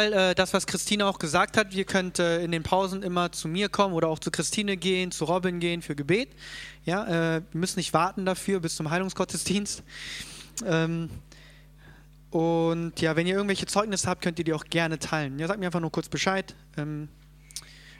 [0.00, 3.48] Äh, das, was Christine auch gesagt hat, ihr könnt äh, in den Pausen immer zu
[3.48, 6.30] mir kommen oder auch zu Christine gehen, zu Robin gehen für Gebet.
[6.84, 9.82] Ja, äh, wir müssen nicht warten dafür bis zum Heilungsgottesdienst.
[10.64, 11.10] Ähm,
[12.30, 15.38] und ja, wenn ihr irgendwelche Zeugnisse habt, könnt ihr die auch gerne teilen.
[15.38, 16.54] Ja, sagt mir einfach nur kurz Bescheid.
[16.76, 17.08] Ähm,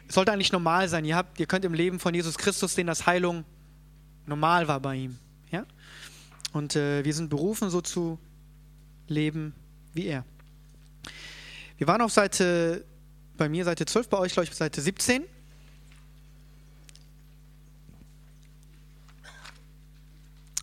[0.09, 1.05] es sollte eigentlich normal sein.
[1.05, 3.45] Ihr, habt, ihr könnt im Leben von Jesus Christus sehen, dass Heilung
[4.27, 5.19] normal war bei ihm.
[5.51, 5.65] Ja?
[6.53, 8.19] Und wir sind berufen, so zu
[9.09, 9.55] leben
[9.95, 10.25] wie er.
[11.83, 12.85] Wir waren auf Seite,
[13.37, 15.25] bei mir Seite 12, bei euch glaube ich Seite 17.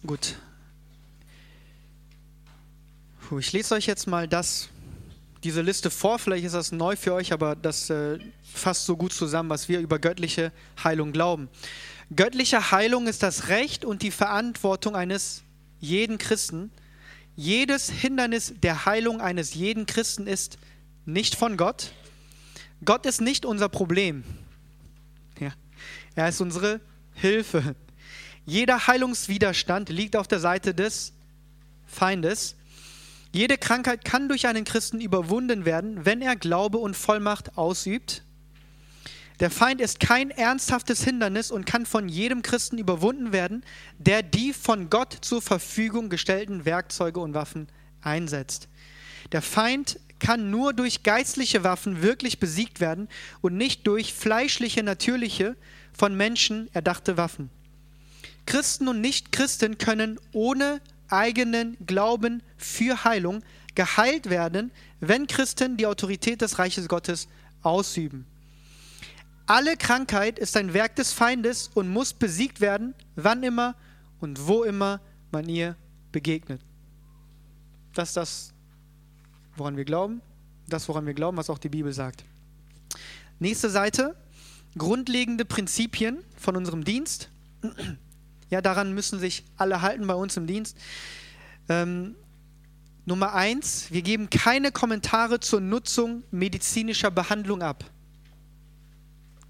[0.08, 0.38] Gut.
[3.38, 4.70] Ich lese euch jetzt mal das,
[5.44, 6.20] diese Liste vor.
[6.20, 9.82] Vielleicht ist das neu für euch, aber das äh, fasst so gut zusammen, was wir
[9.82, 11.50] über göttliche Heilung glauben.
[12.16, 15.44] Göttliche Heilung ist das Recht und die Verantwortung eines
[15.82, 16.72] jeden Christen.
[17.36, 20.58] Jedes Hindernis der Heilung eines jeden Christen ist
[21.06, 21.94] nicht von Gott.
[22.86, 24.24] Gott ist nicht unser Problem.
[25.40, 25.52] Ja.
[26.16, 26.82] Er ist unsere
[27.14, 27.76] Hilfe.
[28.46, 31.14] Jeder Heilungswiderstand liegt auf der Seite des
[31.86, 32.56] Feindes.
[33.32, 38.24] Jede Krankheit kann durch einen Christen überwunden werden, wenn er Glaube und Vollmacht ausübt.
[39.40, 43.64] Der Feind ist kein ernsthaftes Hindernis und kann von jedem Christen überwunden werden,
[43.98, 47.68] der die von Gott zur Verfügung gestellten Werkzeuge und Waffen
[48.02, 48.68] einsetzt.
[49.32, 53.08] Der Feind kann nur durch geistliche Waffen wirklich besiegt werden
[53.42, 55.56] und nicht durch fleischliche, natürliche,
[55.94, 57.50] von Menschen erdachte Waffen.
[58.46, 63.44] Christen und Nichtchristen können ohne eigenen Glauben für Heilung
[63.76, 67.28] geheilt werden, wenn Christen die Autorität des Reiches Gottes
[67.62, 68.26] ausüben.
[69.46, 73.76] Alle Krankheit ist ein Werk des Feindes und muss besiegt werden, wann immer
[74.20, 75.76] und wo immer man ihr
[76.12, 76.62] begegnet.
[77.94, 78.54] Das ist das
[79.60, 80.22] woran wir glauben,
[80.68, 82.24] das, woran wir glauben, was auch die Bibel sagt.
[83.40, 84.16] Nächste Seite,
[84.78, 87.30] grundlegende Prinzipien von unserem Dienst.
[88.50, 90.76] Ja, daran müssen sich alle halten bei uns im Dienst.
[91.68, 92.16] Ähm,
[93.06, 97.84] Nummer eins, wir geben keine Kommentare zur Nutzung medizinischer Behandlung ab.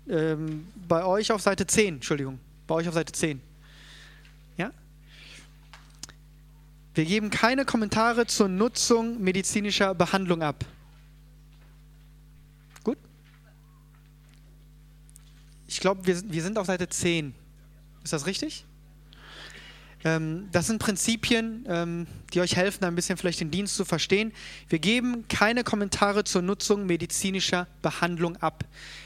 [0.09, 3.41] Ähm, bei euch auf Seite 10, Entschuldigung, bei euch auf Seite 10.
[6.99, 10.65] Wir geben keine Kommentare zur Nutzung medizinischer Behandlung ab.
[12.83, 12.97] Gut?
[15.65, 17.33] Ich glaube, wir, wir sind auf Seite 10.
[18.03, 18.65] Ist das richtig?
[20.03, 24.33] Ähm, das sind Prinzipien, ähm, die euch helfen, ein bisschen vielleicht den Dienst zu verstehen.
[24.67, 28.65] Wir geben keine Kommentare zur Nutzung medizinischer Behandlung ab.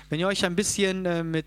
[0.09, 1.45] Wenn ihr euch ein bisschen äh, mit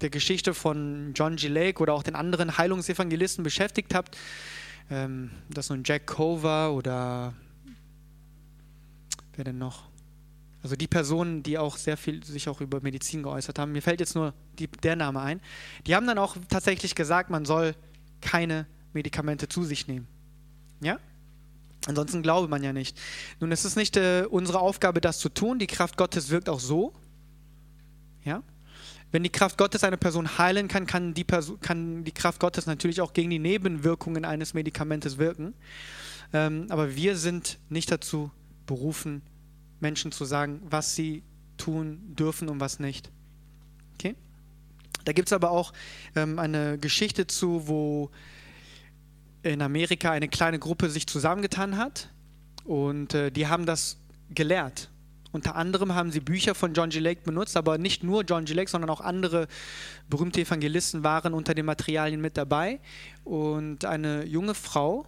[0.00, 1.48] der Geschichte von John G.
[1.48, 4.16] Lake oder auch den anderen Heilungsevangelisten beschäftigt habt,
[4.90, 7.34] ähm, das nun Jack Cover oder
[9.34, 9.84] wer denn noch?
[10.62, 14.00] Also die Personen, die auch sehr viel sich auch über Medizin geäußert haben, mir fällt
[14.00, 15.40] jetzt nur die, der Name ein,
[15.86, 17.74] die haben dann auch tatsächlich gesagt, man soll
[18.22, 20.06] keine Medikamente zu sich nehmen.
[20.80, 20.98] Ja?
[21.86, 22.98] Ansonsten glaube man ja nicht.
[23.40, 25.58] Nun, es ist nicht äh, unsere Aufgabe, das zu tun.
[25.58, 26.94] Die Kraft Gottes wirkt auch so.
[28.24, 28.42] Ja?
[29.14, 32.66] Wenn die Kraft Gottes eine Person heilen kann, kann die, Person, kann die Kraft Gottes
[32.66, 35.54] natürlich auch gegen die Nebenwirkungen eines Medikamentes wirken.
[36.32, 38.32] Ähm, aber wir sind nicht dazu
[38.66, 39.22] berufen,
[39.78, 41.22] Menschen zu sagen, was sie
[41.58, 43.12] tun dürfen und was nicht.
[43.94, 44.16] Okay?
[45.04, 45.72] Da gibt es aber auch
[46.16, 48.10] ähm, eine Geschichte zu, wo
[49.44, 52.10] in Amerika eine kleine Gruppe sich zusammengetan hat
[52.64, 53.96] und äh, die haben das
[54.34, 54.90] gelehrt.
[55.34, 57.00] Unter anderem haben sie Bücher von John G.
[57.00, 58.54] Lake benutzt, aber nicht nur John G.
[58.54, 59.48] Lake, sondern auch andere
[60.08, 62.78] berühmte Evangelisten waren unter den Materialien mit dabei.
[63.24, 65.04] Und eine junge Frau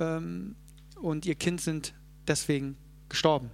[0.00, 0.56] ähm,
[1.00, 1.94] und ihr Kind sind
[2.26, 2.76] deswegen
[3.08, 3.52] gestorben.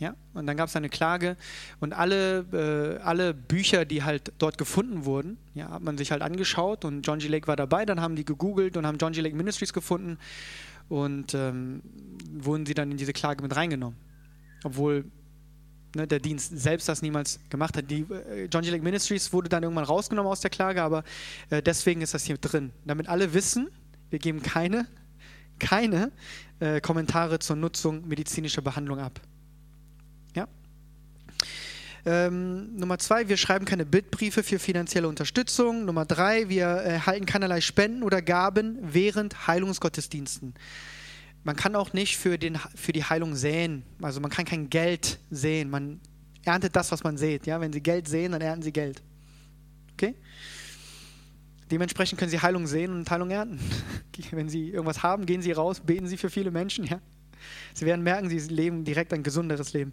[0.00, 0.16] Ja?
[0.34, 1.36] Und dann gab es eine Klage
[1.78, 6.22] und alle, äh, alle Bücher, die halt dort gefunden wurden, ja, hat man sich halt
[6.22, 7.28] angeschaut und John G.
[7.28, 7.86] Lake war dabei.
[7.86, 9.20] Dann haben die gegoogelt und haben John G.
[9.20, 10.18] Lake Ministries gefunden
[10.88, 11.82] und ähm,
[12.32, 14.05] wurden sie dann in diese Klage mit reingenommen
[14.64, 15.04] obwohl
[15.96, 17.90] ne, der Dienst selbst das niemals gemacht hat.
[17.90, 18.70] Die äh, John G.
[18.70, 21.02] Lake Ministries wurde dann irgendwann rausgenommen aus der Klage, aber
[21.50, 23.68] äh, deswegen ist das hier drin, damit alle wissen,
[24.10, 24.86] wir geben keine,
[25.58, 26.12] keine
[26.60, 29.20] äh, Kommentare zur Nutzung medizinischer Behandlung ab.
[30.34, 30.46] Ja?
[32.04, 35.84] Ähm, Nummer zwei, wir schreiben keine Bittbriefe für finanzielle Unterstützung.
[35.84, 40.54] Nummer drei, wir erhalten keinerlei Spenden oder Gaben während Heilungsgottesdiensten
[41.46, 43.84] man kann auch nicht für, den, für die Heilung säen.
[44.02, 45.70] Also man kann kein Geld säen.
[45.70, 46.00] Man
[46.44, 47.46] erntet das, was man sät.
[47.46, 47.60] Ja?
[47.60, 49.00] Wenn Sie Geld sehen, dann ernten Sie Geld.
[49.92, 50.16] Okay?
[51.70, 53.60] Dementsprechend können Sie Heilung sehen und Heilung ernten.
[54.32, 56.84] Wenn Sie irgendwas haben, gehen Sie raus, beten Sie für viele Menschen.
[56.84, 57.00] Ja?
[57.74, 59.92] Sie werden merken, sie leben direkt ein gesunderes Leben.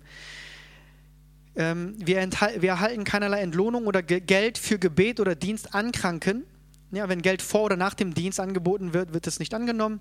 [1.56, 2.18] Ähm, wir,
[2.58, 6.46] wir, erhalten keinerlei Entlohnung oder Ge Geld für Gebet oder Dienst an Kranken.
[6.92, 10.00] Ja, wenn Geld vor oder nach dem Dienst angeboten wird, wird es nicht angenommen.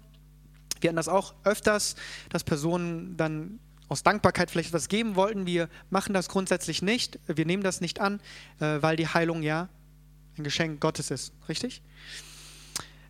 [0.83, 1.97] Wir hatten das auch öfters,
[2.31, 3.59] dass Personen dann
[3.89, 5.47] aus Dankbarkeit vielleicht etwas geben wollten.
[5.47, 7.19] Wir machen das grundsätzlich nicht.
[7.27, 8.21] Wir nehmen das nicht an,
[8.59, 9.69] äh, weil die Heilung ja
[10.39, 11.33] ein Geschenk Gottes ist.
[11.49, 11.83] Richtig?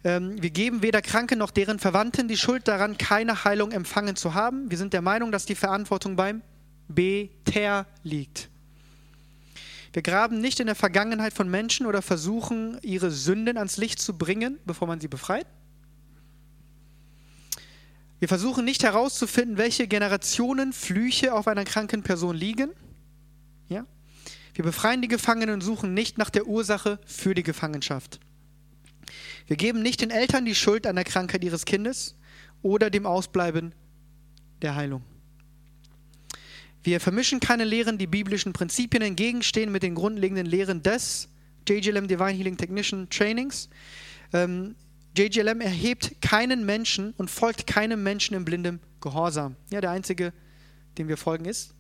[0.05, 4.35] Ähm, wir geben weder Kranken noch deren Verwandten die Schuld daran, keine Heilung empfangen zu
[4.35, 4.71] haben.
[4.71, 6.43] Wir sind der Meinung, dass die Verantwortung beim
[6.89, 8.49] Beter liegt.
[9.93, 14.17] Wir graben nicht in der Vergangenheit von Menschen oder versuchen, ihre Sünden ans Licht zu
[14.17, 15.47] bringen, bevor man sie befreit.
[18.23, 22.71] Wir versuchen nicht herauszufinden, welche Generationen Flüche auf einer kranken Person liegen.
[23.69, 23.85] Ja?
[24.55, 28.21] Wir befreien die Gefangenen und suchen nicht nach der Ursache für die Gefangenschaft.
[29.49, 32.15] Wir geben nicht den Eltern die Schuld an der Krankheit ihres Kindes
[32.63, 33.75] oder dem Ausbleiben
[34.63, 35.03] der Heilung.
[36.85, 41.29] Wir vermischen keine Lehren, die biblischen Prinzipien entgegenstehen mit den grundlegenden Lehren des
[41.69, 43.69] JGLM Divine Healing Technician Trainings.
[44.33, 44.77] Ähm,
[45.17, 49.57] JGLM erhebt keinen Menschen und folgt keinem Menschen in blindem Gehorsam.
[49.71, 50.33] Ja, der einzige,
[50.97, 51.75] dem wir folgen, ist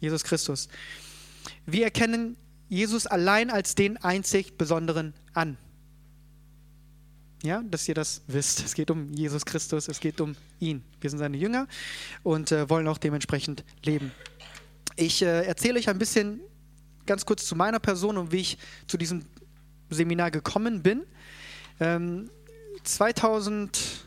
[0.00, 0.68] Jesus Christus.
[1.64, 2.36] Wir erkennen
[2.68, 5.58] Jesus allein als den einzig Besonderen an.
[7.42, 8.64] Ja, dass ihr das wisst.
[8.64, 10.82] Es geht um Jesus Christus, es geht um ihn.
[11.00, 11.66] Wir sind seine Jünger
[12.22, 14.12] und äh, wollen auch dementsprechend leben.
[14.96, 16.40] Ich äh, erzähle euch ein bisschen
[17.04, 19.24] ganz kurz zu meiner Person und wie ich zu diesem
[19.90, 21.04] Seminar gekommen bin.
[21.80, 22.30] Ähm,
[22.84, 24.02] 2011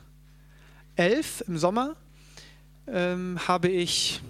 [1.47, 1.95] im Sommer
[2.87, 4.21] ähm, habe ich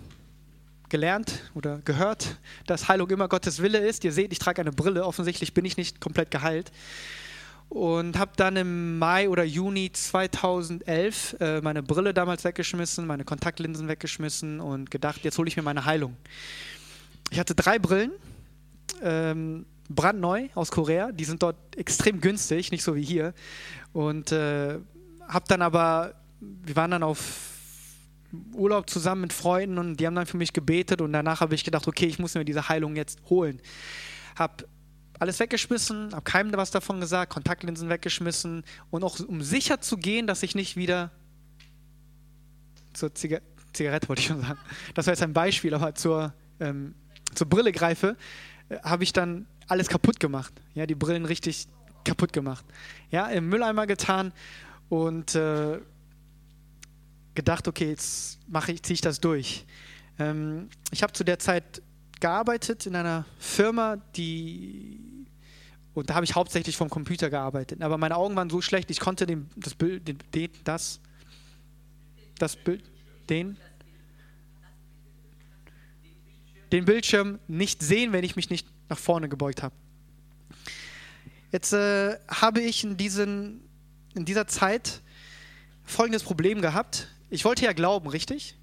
[0.90, 2.38] gelernt oder gehört,
[2.68, 4.04] dass Heilung immer Gottes Wille ist.
[4.04, 5.06] Ihr seht, ich trage eine Brille.
[5.06, 6.72] Offensichtlich bin ich nicht komplett geheilt.
[7.70, 13.88] Und habe dann im Mai oder Juni 2011 äh, meine Brille damals weggeschmissen, meine Kontaktlinsen
[13.88, 16.16] weggeschmissen und gedacht, jetzt hole ich mir meine Heilung.
[17.32, 18.12] Ich hatte drei Brillen,
[19.02, 21.12] ähm, brandneu aus Korea.
[21.12, 23.34] Die sind dort extrem günstig, nicht so wie hier.
[23.94, 24.80] Und äh,
[25.28, 27.52] habe dann aber, wir waren dann auf
[28.54, 31.64] Urlaub zusammen mit Freunden und die haben dann für mich gebetet und danach habe ich
[31.64, 33.62] gedacht, okay, ich muss mir diese Heilung jetzt holen.
[34.38, 34.66] Habe
[35.20, 40.28] alles weggeschmissen, habe keinem was davon gesagt, Kontaktlinsen weggeschmissen und auch um sicher zu gehen,
[40.28, 41.12] dass ich nicht wieder
[42.94, 43.40] zur Ziga
[43.74, 44.60] Zigarette wollte ich schon sagen.
[44.94, 46.96] Das war jetzt ein Beispiel, aber zur, ähm,
[47.34, 48.16] zur Brille greife,
[48.70, 50.54] äh, habe ich dann alles kaputt gemacht.
[50.74, 51.68] Ja, die Brillen richtig
[52.04, 52.66] kaputt gemacht.
[53.10, 54.32] Ja, im Mülleimer getan
[54.90, 55.80] und äh,
[57.34, 59.66] gedacht, okay, jetzt mache ich, ziehe ich das durch.
[60.20, 61.82] Ähm, ich habe zu der Zeit
[62.20, 65.16] gearbeitet in einer Firma, die
[65.96, 67.82] und da habe ich hauptsächlich vom Computer gearbeitet.
[67.82, 71.00] Aber meine Augen waren so schlecht, ich konnte den, das Bild, den, das,
[72.38, 72.84] das Bild,
[73.30, 73.56] den,
[76.72, 79.76] den Bildschirm nicht sehen, wenn ich mich nicht nach vorne gebeugt habe.
[81.52, 83.62] Jetzt äh, habe ich in, diesen,
[84.14, 85.02] in dieser Zeit
[85.84, 87.08] folgendes Problem gehabt.
[87.30, 88.58] Ich wollte ja glauben, richtig?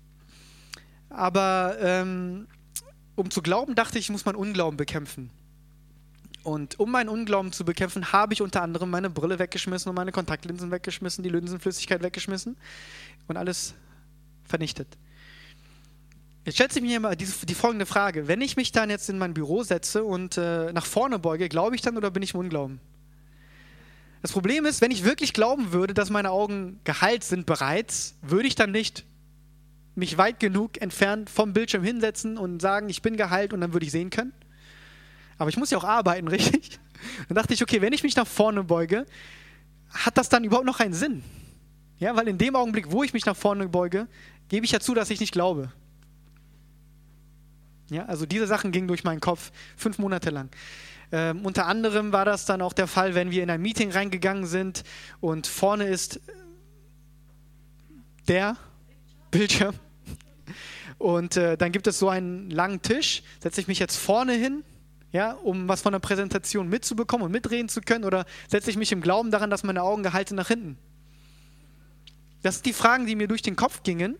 [1.08, 2.46] Aber ähm,
[3.14, 5.30] um zu glauben, dachte ich, muss meinen Unglauben bekämpfen.
[6.42, 10.10] Und um meinen Unglauben zu bekämpfen, habe ich unter anderem meine Brille weggeschmissen und meine
[10.10, 12.56] Kontaktlinsen weggeschmissen, die Linsenflüssigkeit weggeschmissen
[13.28, 13.74] und alles
[14.44, 14.88] vernichtet.
[16.44, 18.26] Jetzt schätze ich mir mal die, die, folgende Frage.
[18.26, 21.76] Wenn ich mich dann jetzt in mein Büro setze und äh, nach vorne beuge, glaube
[21.76, 22.80] ich dann oder bin ich im Unglauben?
[24.22, 28.48] Das Problem ist, wenn ich wirklich glauben würde, dass meine Augen geheilt sind bereits, würde
[28.48, 29.04] ich dann nicht
[29.94, 33.86] mich weit genug entfernt vom Bildschirm hinsetzen und sagen, ich bin geheilt und dann würde
[33.86, 34.32] ich sehen können.
[35.38, 36.80] Aber ich muss ja auch arbeiten, richtig?
[37.28, 39.06] Dann dachte ich, okay, wenn ich mich nach vorne beuge,
[39.90, 41.22] hat das dann überhaupt noch einen Sinn?
[41.98, 44.08] Ja, weil in dem Augenblick, wo ich mich nach vorne beuge,
[44.48, 45.72] gebe ich ja zu, dass ich nicht glaube.
[47.92, 50.48] Ja, also diese Sachen gingen durch meinen Kopf fünf Monate lang.
[51.12, 54.46] Ähm, unter anderem war das dann auch der Fall, wenn wir in ein Meeting reingegangen
[54.46, 54.82] sind
[55.20, 56.20] und vorne ist
[58.28, 58.56] der
[59.30, 59.74] Bildschirm.
[60.96, 63.22] Und äh, dann gibt es so einen langen Tisch.
[63.40, 64.64] Setze ich mich jetzt vorne hin,
[65.10, 68.92] ja, um was von der Präsentation mitzubekommen und mitreden zu können, oder setze ich mich
[68.92, 70.78] im Glauben daran, dass meine Augen gehalten nach hinten?
[72.42, 74.16] Das sind die Fragen, die mir durch den Kopf gingen,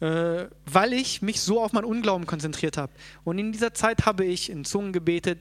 [0.00, 2.92] äh, weil ich mich so auf meinen Unglauben konzentriert habe.
[3.24, 5.38] Und in dieser Zeit habe ich in Zungen gebetet,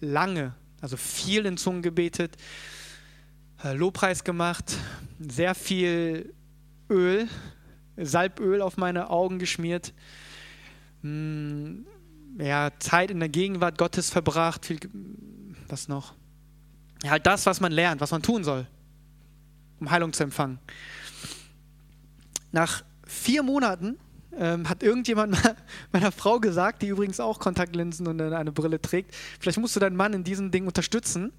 [0.00, 2.36] lange, also viel in Zungen gebetet,
[3.62, 4.76] äh, Lobpreis gemacht,
[5.18, 6.32] sehr viel
[6.90, 7.28] Öl
[7.96, 9.92] Salböl auf meine Augen geschmiert,
[11.02, 11.86] hm,
[12.38, 14.78] ja, Zeit in der Gegenwart Gottes verbracht, viel,
[15.68, 16.14] was noch?
[17.02, 18.66] Ja, halt das, was man lernt, was man tun soll,
[19.80, 20.58] um Heilung zu empfangen.
[22.52, 22.84] Nach
[23.16, 23.98] vier Monaten
[24.38, 25.36] ähm, hat irgendjemand
[25.92, 29.96] meiner Frau gesagt, die übrigens auch Kontaktlinsen und eine Brille trägt, vielleicht musst du deinen
[29.96, 31.32] Mann in diesem Ding unterstützen.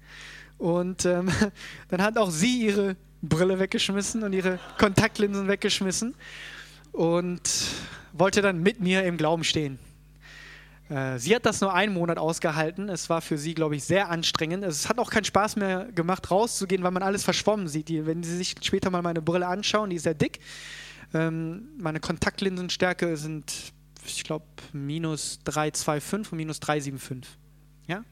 [0.58, 1.30] Und ähm,
[1.88, 6.14] dann hat auch sie ihre Brille weggeschmissen und ihre Kontaktlinsen weggeschmissen
[6.92, 7.42] und
[8.12, 9.78] wollte dann mit mir im Glauben stehen.
[10.88, 12.88] Äh, sie hat das nur einen Monat ausgehalten.
[12.88, 14.64] Es war für sie, glaube ich, sehr anstrengend.
[14.64, 17.90] Es hat auch keinen Spaß mehr gemacht, rauszugehen, weil man alles verschwommen sieht.
[18.06, 20.40] wenn Sie sich später mal meine Brille anschauen, die ist sehr dick.
[21.14, 23.72] Ähm, meine Kontaktlinsenstärke sind,
[24.04, 27.38] ich glaube, minus 325 und minus 375.
[27.86, 28.04] Ja?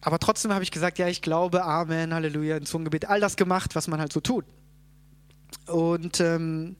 [0.00, 3.74] Aber trotzdem habe ich gesagt, ja, ich glaube, Amen, Halleluja, in Zungengebet, all das gemacht,
[3.74, 4.44] was man halt so tut.
[5.66, 6.76] Und ähm,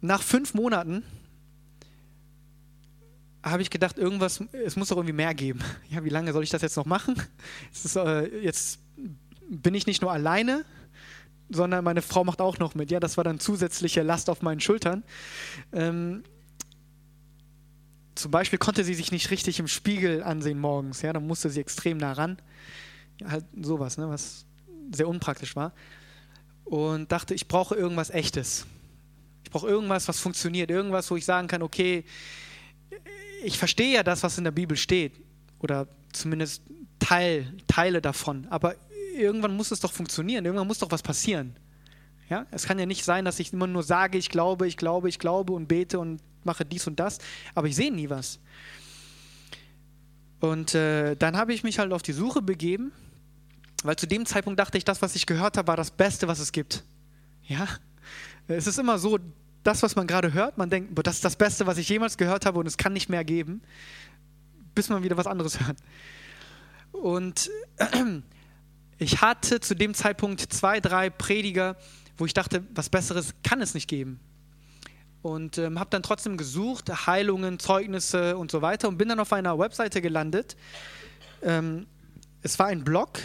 [0.00, 1.04] nach fünf Monaten
[3.42, 5.60] habe ich gedacht, irgendwas, es muss doch irgendwie mehr geben.
[5.90, 7.14] Ja, wie lange soll ich das jetzt noch machen?
[7.72, 8.80] Ist, äh, jetzt
[9.48, 10.64] bin ich nicht nur alleine,
[11.48, 12.90] sondern meine Frau macht auch noch mit.
[12.90, 15.04] Ja, das war dann zusätzliche Last auf meinen Schultern.
[15.72, 16.22] Ähm,
[18.14, 21.02] zum Beispiel konnte sie sich nicht richtig im Spiegel ansehen morgens.
[21.02, 22.38] Ja, dann musste sie extrem nah ran.
[23.20, 24.46] Ja, halt sowas, ne, was
[24.92, 25.72] sehr unpraktisch war.
[26.64, 28.66] Und dachte, ich brauche irgendwas Echtes.
[29.44, 30.70] Ich brauche irgendwas, was funktioniert.
[30.70, 32.04] Irgendwas, wo ich sagen kann, okay,
[33.44, 35.12] ich verstehe ja das, was in der Bibel steht.
[35.58, 36.62] Oder zumindest
[36.98, 38.46] Teil, Teile davon.
[38.48, 38.76] Aber
[39.14, 41.56] irgendwann muss es doch funktionieren, irgendwann muss doch was passieren.
[42.28, 42.46] Ja?
[42.50, 45.18] Es kann ja nicht sein, dass ich immer nur sage, ich glaube, ich glaube, ich
[45.18, 47.18] glaube und bete und mache dies und das,
[47.54, 48.38] aber ich sehe nie was.
[50.40, 52.92] Und äh, dann habe ich mich halt auf die Suche begeben,
[53.82, 56.38] weil zu dem Zeitpunkt dachte ich, das, was ich gehört habe, war das Beste, was
[56.38, 56.84] es gibt.
[57.46, 57.66] Ja,
[58.48, 59.18] es ist immer so,
[59.62, 62.44] das, was man gerade hört, man denkt, das ist das Beste, was ich jemals gehört
[62.46, 63.62] habe und es kann nicht mehr geben,
[64.74, 65.78] bis man wieder was anderes hört.
[66.92, 68.20] Und äh,
[68.98, 71.76] ich hatte zu dem Zeitpunkt zwei, drei Prediger,
[72.16, 74.20] wo ich dachte, was Besseres kann es nicht geben.
[75.22, 79.32] Und ähm, habe dann trotzdem gesucht, Heilungen, Zeugnisse und so weiter und bin dann auf
[79.32, 80.56] einer Webseite gelandet.
[81.42, 81.86] Ähm,
[82.42, 83.18] es war ein Blog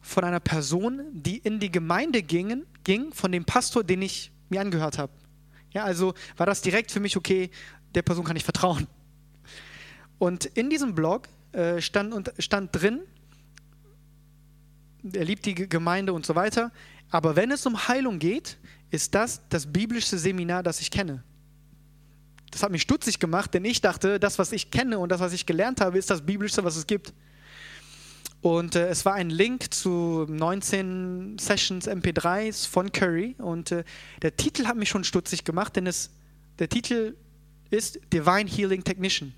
[0.00, 4.60] von einer Person, die in die Gemeinde gingen, ging, von dem Pastor, den ich mir
[4.60, 5.12] angehört habe.
[5.72, 7.50] Ja, also war das direkt für mich okay,
[7.94, 8.86] der Person kann ich vertrauen.
[10.18, 13.00] Und in diesem Blog äh, stand, stand drin,
[15.12, 16.72] er liebt die Gemeinde und so weiter.
[17.10, 18.58] Aber wenn es um Heilung geht,
[18.90, 21.22] ist das das biblische Seminar, das ich kenne.
[22.50, 25.32] Das hat mich stutzig gemacht, denn ich dachte, das, was ich kenne und das, was
[25.32, 27.12] ich gelernt habe, ist das Biblische, was es gibt.
[28.40, 33.36] Und äh, es war ein Link zu 19 Sessions MP3s von Curry.
[33.38, 33.84] Und äh,
[34.22, 36.10] der Titel hat mich schon stutzig gemacht, denn es,
[36.58, 37.14] der Titel
[37.70, 39.34] ist Divine Healing Technician.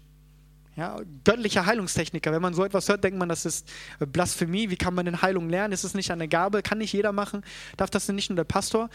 [0.75, 2.33] Ja, göttlicher Heilungstechniker.
[2.33, 4.71] Wenn man so etwas hört, denkt man, das ist Blasphemie.
[4.71, 5.73] Wie kann man denn Heilung lernen?
[5.73, 6.63] Ist es nicht eine Gabe?
[6.63, 7.45] Kann nicht jeder machen?
[7.77, 8.89] Darf das denn nicht nur der Pastor?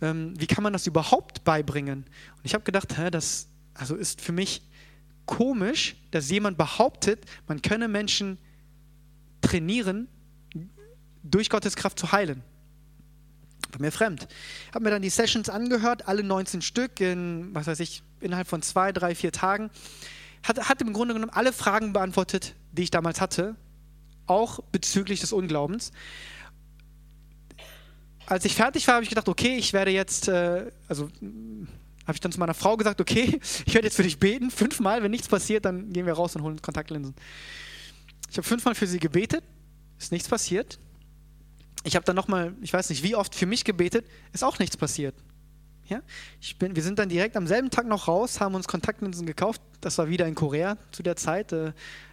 [0.00, 2.04] Ähm, wie kann man das überhaupt beibringen?
[2.36, 4.62] Und ich habe gedacht, hä, das also ist für mich
[5.26, 8.38] komisch, dass jemand behauptet, man könne Menschen
[9.40, 10.08] trainieren,
[11.24, 12.42] durch Gottes Kraft zu heilen.
[13.72, 14.28] War mir fremd.
[14.72, 18.62] Habe mir dann die Sessions angehört, alle 19 Stück in, was weiß ich, innerhalb von
[18.62, 19.70] zwei, drei, vier Tagen
[20.46, 23.56] hat, hat im Grunde genommen alle Fragen beantwortet, die ich damals hatte,
[24.26, 25.92] auch bezüglich des Unglaubens.
[28.26, 31.08] Als ich fertig war, habe ich gedacht, okay, ich werde jetzt, äh, also
[32.06, 35.02] habe ich dann zu meiner Frau gesagt, okay, ich werde jetzt für dich beten, fünfmal,
[35.02, 37.14] wenn nichts passiert, dann gehen wir raus und holen Kontaktlinsen.
[38.30, 39.44] Ich habe fünfmal für sie gebetet,
[39.98, 40.78] ist nichts passiert.
[41.84, 44.76] Ich habe dann nochmal, ich weiß nicht wie oft, für mich gebetet, ist auch nichts
[44.76, 45.14] passiert.
[45.88, 46.02] Ja?
[46.40, 49.60] Ich bin, wir sind dann direkt am selben Tag noch raus, haben uns Kontaktlinsen gekauft.
[49.80, 51.52] Das war wieder in Korea zu der Zeit.
[51.52, 51.72] Äh,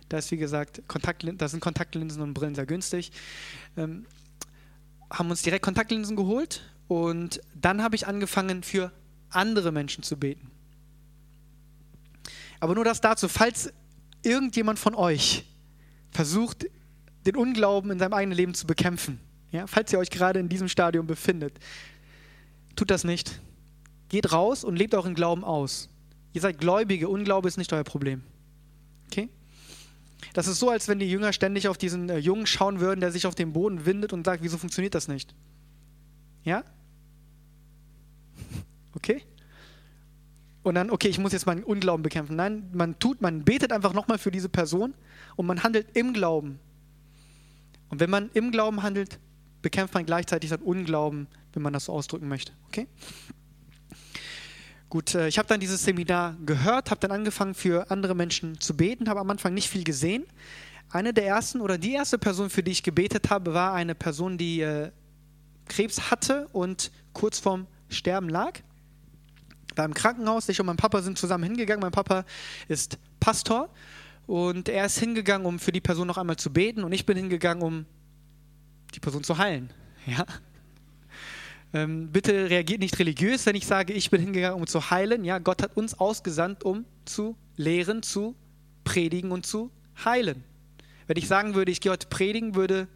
[0.10, 3.12] da ist, wie gesagt, da sind Kontaktlinsen und Brillen sehr günstig.
[3.78, 4.06] Ähm,
[5.10, 8.92] haben uns direkt Kontaktlinsen geholt und dann habe ich angefangen, für
[9.30, 10.52] andere Menschen zu beten.
[12.60, 13.74] Aber nur das dazu, falls
[14.24, 15.46] irgendjemand von euch
[16.12, 16.66] versucht,
[17.26, 19.20] den Unglauben in seinem eigenen Leben zu bekämpfen,
[19.52, 21.54] ja, falls ihr euch gerade in diesem Stadium befindet,
[22.76, 23.40] tut das nicht.
[24.10, 25.90] Geht raus und lebt euren Glauben aus.
[26.34, 28.24] Ihr seid Gläubige, Unglaube ist nicht euer Problem.
[29.08, 29.30] Okay?
[30.34, 33.12] Das ist so, als wenn die Jünger ständig auf diesen äh, Jungen schauen würden, der
[33.12, 35.34] sich auf dem Boden windet und sagt, wieso funktioniert das nicht?
[36.44, 36.64] Ja?
[38.96, 39.24] Okay?
[40.62, 42.38] Und dann, okay, ich muss jetzt meinen Unglauben bekämpfen.
[42.38, 44.94] Nein, man tut, man betet einfach nochmal für diese Person
[45.36, 46.60] und man handelt im Glauben.
[47.90, 49.20] Und wenn man im Glauben handelt,
[49.62, 52.54] bekämpft man gleichzeitig sein Unglauben, wenn man das so ausdrücken möchte.
[52.68, 52.88] Okay?
[54.94, 58.78] Gut, äh, ich habe dann dieses Seminar gehört, habe dann angefangen für andere Menschen zu
[58.78, 60.24] beten, habe am Anfang nicht viel gesehen.
[60.92, 64.38] Eine der ersten oder die erste Person, für die ich gebetet habe, war eine Person,
[64.38, 64.92] die äh,
[65.68, 68.60] Krebs hatte und kurz vorm Sterben lag.
[69.76, 70.48] War im Krankenhaus.
[70.50, 71.82] Ich und mein Papa sind zusammen hingegangen.
[71.82, 72.24] Mein Papa
[72.68, 73.70] ist Pastor
[74.28, 77.18] und er ist hingegangen, um für die Person noch einmal zu beten und ich bin
[77.18, 77.88] hingegangen, um
[78.94, 79.74] die Person zu heilen.
[80.06, 80.24] Ja?
[81.74, 85.26] Ähm, bitte reagiert nicht religiös, wenn ich sage, ich bin hingegangen, um zu heilen.
[85.26, 88.36] Ja, Gott hat uns ausgesandt, um zu lehren, zu
[88.84, 89.72] predigen und zu
[90.06, 90.44] heilen.
[91.08, 92.88] Wenn ich sagen würde, ich gehe heute predigen, würde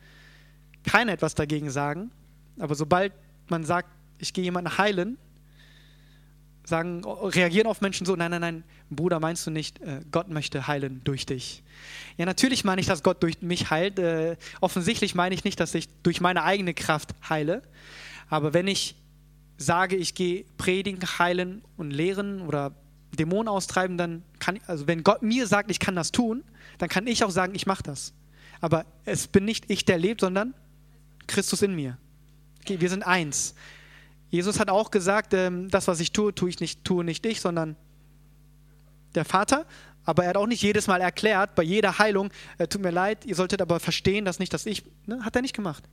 [0.84, 2.12] keiner etwas dagegen sagen.
[2.60, 3.14] Aber sobald
[3.48, 5.18] man sagt, ich gehe jemanden heilen,
[6.64, 10.68] sagen, reagieren auf Menschen so, nein, nein, nein, Bruder, meinst du nicht, äh, Gott möchte
[10.68, 11.64] heilen durch dich?
[12.18, 14.00] Ja, natürlich meine ich, dass Gott durch mich heilt.
[14.00, 17.62] Äh, offensichtlich meine ich nicht, dass ich durch meine eigene Kraft heile.
[18.30, 18.96] Aber wenn ich
[19.58, 22.74] sage, ich gehe predigen, heilen und lehren oder
[23.18, 26.44] Dämonen austreiben, dann kann, also wenn Gott mir sagt, ich kann das tun,
[26.78, 28.14] dann kann ich auch sagen, ich mache das.
[28.62, 30.54] Aber es bin nicht ich, der lebt, sondern
[31.28, 31.98] Christus in mir.
[32.62, 33.56] Okay, wir sind eins.
[34.30, 37.40] Jesus hat auch gesagt, ähm, das, was ich tue, tue ich nicht, tue nicht ich,
[37.40, 37.76] sondern
[39.16, 39.66] der Vater.
[40.04, 43.26] Aber er hat auch nicht jedes Mal erklärt, bei jeder Heilung, äh, tut mir leid,
[43.26, 45.84] ihr solltet aber verstehen, dass nicht das ich, ne, hat er nicht gemacht.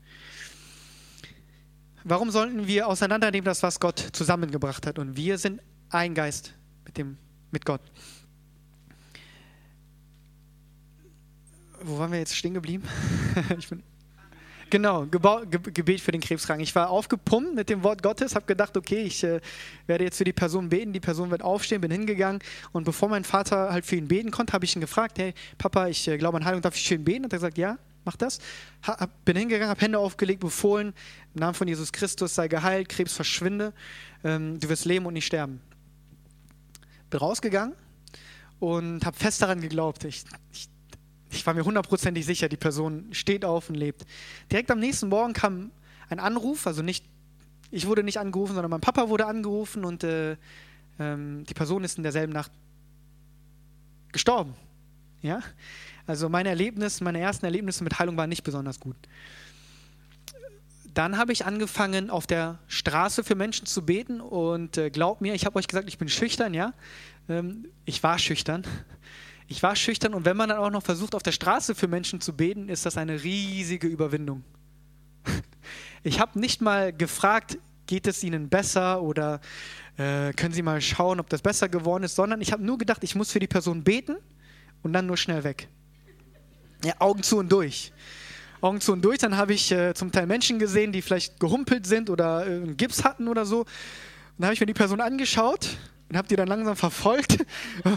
[2.04, 4.99] Warum sollten wir auseinandernehmen, das, was Gott zusammengebracht hat?
[4.99, 6.52] Und wir sind ein Geist
[6.84, 7.16] mit, dem,
[7.50, 7.80] mit Gott.
[11.82, 12.87] Wo waren wir jetzt stehen geblieben?
[13.58, 13.82] ich bin
[14.70, 16.64] Genau, Gebet für den Krebskranken.
[16.64, 19.40] Ich war aufgepumpt mit dem Wort Gottes, habe gedacht, okay, ich äh,
[19.87, 22.40] werde jetzt für die Person beten, die Person wird aufstehen, bin hingegangen
[22.73, 25.87] und bevor mein Vater halt für ihn beten konnte, habe ich ihn gefragt, hey Papa,
[25.87, 27.25] ich äh, glaube an Heilung, darf ich für ihn beten?
[27.25, 28.40] Und er hat gesagt, ja, mach das.
[28.87, 30.92] Ha, bin hingegangen, habe Hände aufgelegt, befohlen,
[31.34, 33.72] im Namen von Jesus Christus sei geheilt, Krebs verschwinde,
[34.22, 35.60] ähm, du wirst leben und nicht sterben.
[37.10, 37.74] Bin rausgegangen
[38.60, 40.04] und habe fest daran geglaubt.
[40.04, 40.68] Ich, ich
[41.34, 44.04] ich war mir hundertprozentig sicher, die Person steht auf und lebt.
[44.50, 45.70] Direkt am nächsten Morgen kam
[46.08, 47.04] ein Anruf, also nicht,
[47.70, 50.36] ich wurde nicht angerufen, sondern mein Papa wurde angerufen und äh,
[50.98, 52.52] ähm, die Person ist in derselben Nacht
[54.12, 54.54] gestorben.
[55.22, 55.40] Ja?
[56.06, 58.96] Also meine Erlebnisse, meine ersten Erlebnisse mit Heilung waren nicht besonders gut.
[60.94, 65.35] Dann habe ich angefangen, auf der Straße für Menschen zu beten und äh, glaubt mir,
[65.35, 66.72] ich habe euch gesagt, ich bin schüchtern, ja.
[67.28, 68.64] Ähm, ich war schüchtern.
[69.46, 72.18] Ich war schüchtern und wenn man dann auch noch versucht, auf der Straße für Menschen
[72.18, 74.42] zu beten, ist das eine riesige Überwindung.
[76.02, 79.42] Ich habe nicht mal gefragt, geht es Ihnen besser oder
[79.98, 83.04] äh, können Sie mal schauen, ob das besser geworden ist, sondern ich habe nur gedacht,
[83.04, 84.16] ich muss für die Person beten
[84.83, 85.68] und dann nur schnell weg.
[86.83, 87.92] Ja, Augen zu und durch.
[88.64, 91.87] Augen zu und durch, dann habe ich äh, zum Teil Menschen gesehen, die vielleicht gehumpelt
[91.87, 93.66] sind oder äh, einen Gips hatten oder so.
[94.38, 95.77] Dann habe ich mir die Person angeschaut
[96.09, 97.44] und habe die dann langsam verfolgt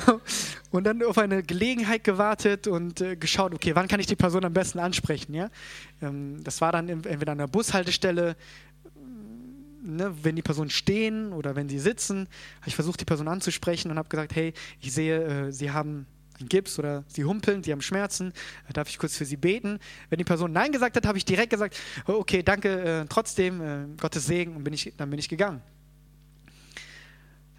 [0.71, 4.43] und dann auf eine Gelegenheit gewartet und äh, geschaut, okay, wann kann ich die Person
[4.43, 5.49] am besten ansprechen, ja?
[6.01, 8.35] Ähm, das war dann entweder an der Bushaltestelle,
[9.81, 12.27] ne, wenn die Personen stehen oder wenn sie sitzen,
[12.59, 16.07] habe ich versucht, die Person anzusprechen und habe gesagt, hey, ich sehe, äh, Sie haben
[16.39, 18.33] einen Gips oder Sie humpeln, Sie haben Schmerzen,
[18.69, 19.79] äh, darf ich kurz für Sie beten?
[20.09, 23.85] Wenn die Person Nein gesagt hat, habe ich direkt gesagt, okay, danke, äh, trotzdem, äh,
[23.97, 25.61] Gottes Segen und bin ich, dann bin ich gegangen.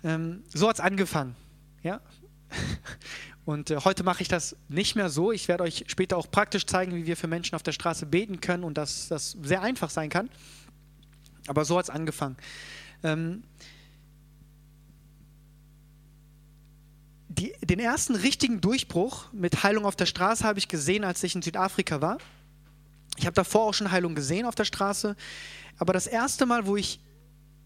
[0.04, 1.34] Ähm, so hat es angefangen.
[1.82, 2.00] Ja?
[3.44, 5.32] Und äh, heute mache ich das nicht mehr so.
[5.32, 8.40] Ich werde euch später auch praktisch zeigen, wie wir für Menschen auf der Straße beten
[8.42, 10.28] können und dass das sehr einfach sein kann.
[11.46, 12.36] Aber so hat es angefangen.
[13.02, 13.42] Ähm,
[17.38, 21.34] die, den ersten richtigen Durchbruch mit Heilung auf der Straße habe ich gesehen, als ich
[21.34, 22.18] in Südafrika war.
[23.16, 25.16] Ich habe davor auch schon Heilung gesehen auf der Straße.
[25.78, 27.00] Aber das erste Mal, wo ich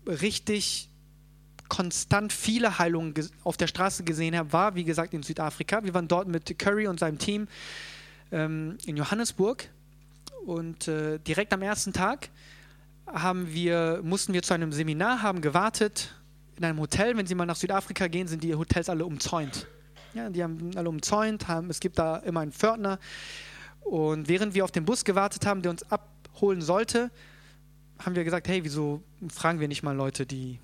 [0.07, 0.89] richtig
[1.69, 5.83] konstant viele Heilungen auf der Straße gesehen habe, war, wie gesagt, in Südafrika.
[5.83, 7.49] Wir waren dort mit Curry und seinem Team
[8.31, 9.69] ähm, in Johannesburg.
[10.45, 12.29] Und äh, direkt am ersten Tag
[13.07, 16.15] haben wir, mussten wir zu einem Seminar, haben gewartet
[16.63, 17.17] in einem Hotel.
[17.17, 19.67] Wenn Sie mal nach Südafrika gehen, sind die Hotels alle umzäunt.
[20.15, 22.99] Ja, die haben alle umzäunt, haben, es gibt da immer einen Pförtner.
[23.81, 27.11] Und während wir auf den Bus gewartet haben, der uns abholen sollte,
[27.99, 30.61] haben wir gesagt, hey, wieso fragen wir nicht mal Leute, die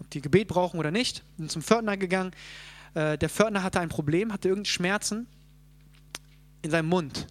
[0.00, 1.22] ob die Gebet brauchen oder nicht.
[1.36, 2.32] Sind zum Pförtner gegangen.
[2.94, 5.26] Äh, der Pförtner hatte ein Problem, hatte irgendeine Schmerzen
[6.62, 7.26] in seinem Mund.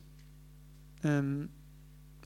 [1.04, 1.50] Ähm,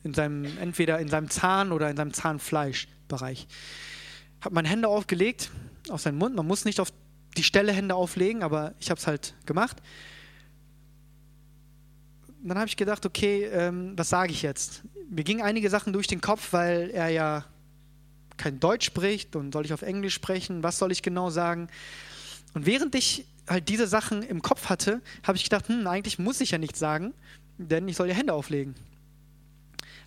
[0.04, 3.48] in seinem, entweder in seinem Zahn oder in seinem Zahnfleischbereich.
[4.42, 5.50] Hat meine Hände aufgelegt
[5.90, 6.36] auf seinen Mund.
[6.36, 6.92] Man muss nicht auf
[7.38, 9.78] die Stelle Hände auflegen, aber ich habe es halt gemacht.
[12.44, 14.84] Dann habe ich gedacht, okay, ähm, was sage ich jetzt?
[15.10, 17.46] Mir gingen einige Sachen durch den Kopf, weil er ja
[18.38, 20.62] kein Deutsch spricht und soll ich auf Englisch sprechen?
[20.62, 21.70] Was soll ich genau sagen?
[22.54, 26.42] Und während ich halt diese Sachen im Kopf hatte, habe ich gedacht, hm, eigentlich muss
[26.42, 27.14] ich ja nichts sagen,
[27.58, 28.76] denn ich soll die Hände auflegen.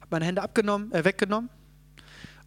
[0.00, 1.50] Habe meine Hände abgenommen, äh, weggenommen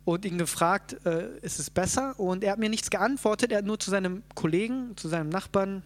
[0.04, 2.20] und ihn gefragt, äh, ist es besser?
[2.20, 3.52] Und er hat mir nichts geantwortet.
[3.52, 5.84] Er hat nur zu seinem Kollegen, zu seinem Nachbarn,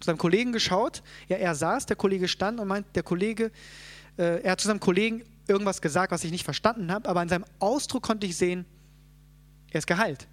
[0.00, 1.02] zu seinem Kollegen geschaut.
[1.28, 3.50] Ja, er saß, der Kollege stand und meint, der Kollege,
[4.16, 7.28] äh, er hat zu seinem Kollegen irgendwas gesagt, was ich nicht verstanden habe, aber an
[7.28, 8.64] seinem Ausdruck konnte ich sehen,
[9.70, 10.28] er ist geheilt.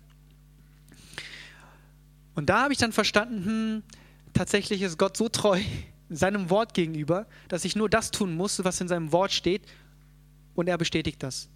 [2.36, 3.84] Und da habe ich dann verstanden, hm,
[4.34, 5.60] tatsächlich ist Gott so treu
[6.10, 9.64] seinem Wort gegenüber, dass ich nur das tun muss, was in seinem Wort steht,
[10.54, 11.50] und er bestätigt das.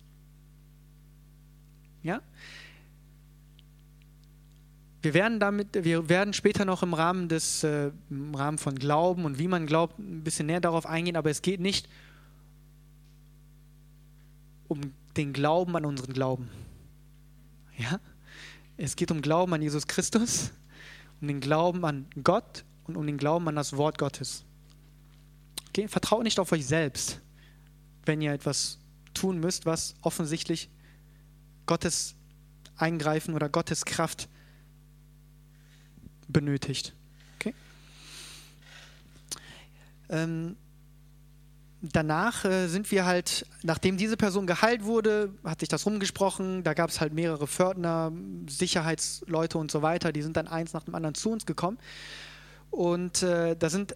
[2.04, 2.22] Ja?
[5.02, 9.24] Wir werden damit, wir werden später noch im Rahmen des, äh, im Rahmen von Glauben
[9.24, 11.88] und wie man glaubt, ein bisschen näher darauf eingehen, aber es geht nicht
[14.68, 14.82] um
[15.16, 16.50] den Glauben an unseren Glauben.
[17.78, 18.00] Ja?
[18.78, 20.52] Es geht um Glauben an Jesus Christus,
[21.22, 24.44] um den Glauben an Gott und um den Glauben an das Wort Gottes.
[25.70, 25.88] Okay?
[25.88, 27.22] Vertraut nicht auf euch selbst,
[28.06, 28.80] wenn ihr etwas
[29.14, 30.70] tun müsst, was offensichtlich
[31.70, 32.16] Gottes
[32.78, 34.28] Eingreifen oder Gottes Kraft
[36.28, 36.96] benötigt.
[37.36, 37.54] Okay?
[40.10, 40.56] Ähm,
[41.84, 46.74] danach äh, sind wir halt, nachdem diese Person geheilt wurde, hat sich das rumgesprochen, da
[46.74, 48.12] gab es halt mehrere Pförtner,
[48.48, 51.78] Sicherheitsleute und so weiter, die sind dann eins nach dem anderen zu uns gekommen.
[52.72, 53.96] Und äh, da sind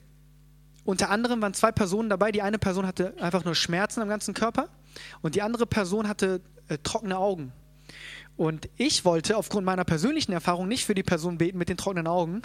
[0.86, 2.32] unter anderem waren zwei Personen dabei.
[2.32, 4.70] Die eine Person hatte einfach nur Schmerzen am ganzen Körper
[5.24, 7.52] und die andere Person hatte äh, trockene Augen.
[8.36, 12.08] Und ich wollte aufgrund meiner persönlichen Erfahrung nicht für die Person beten mit den trockenen
[12.08, 12.42] Augen,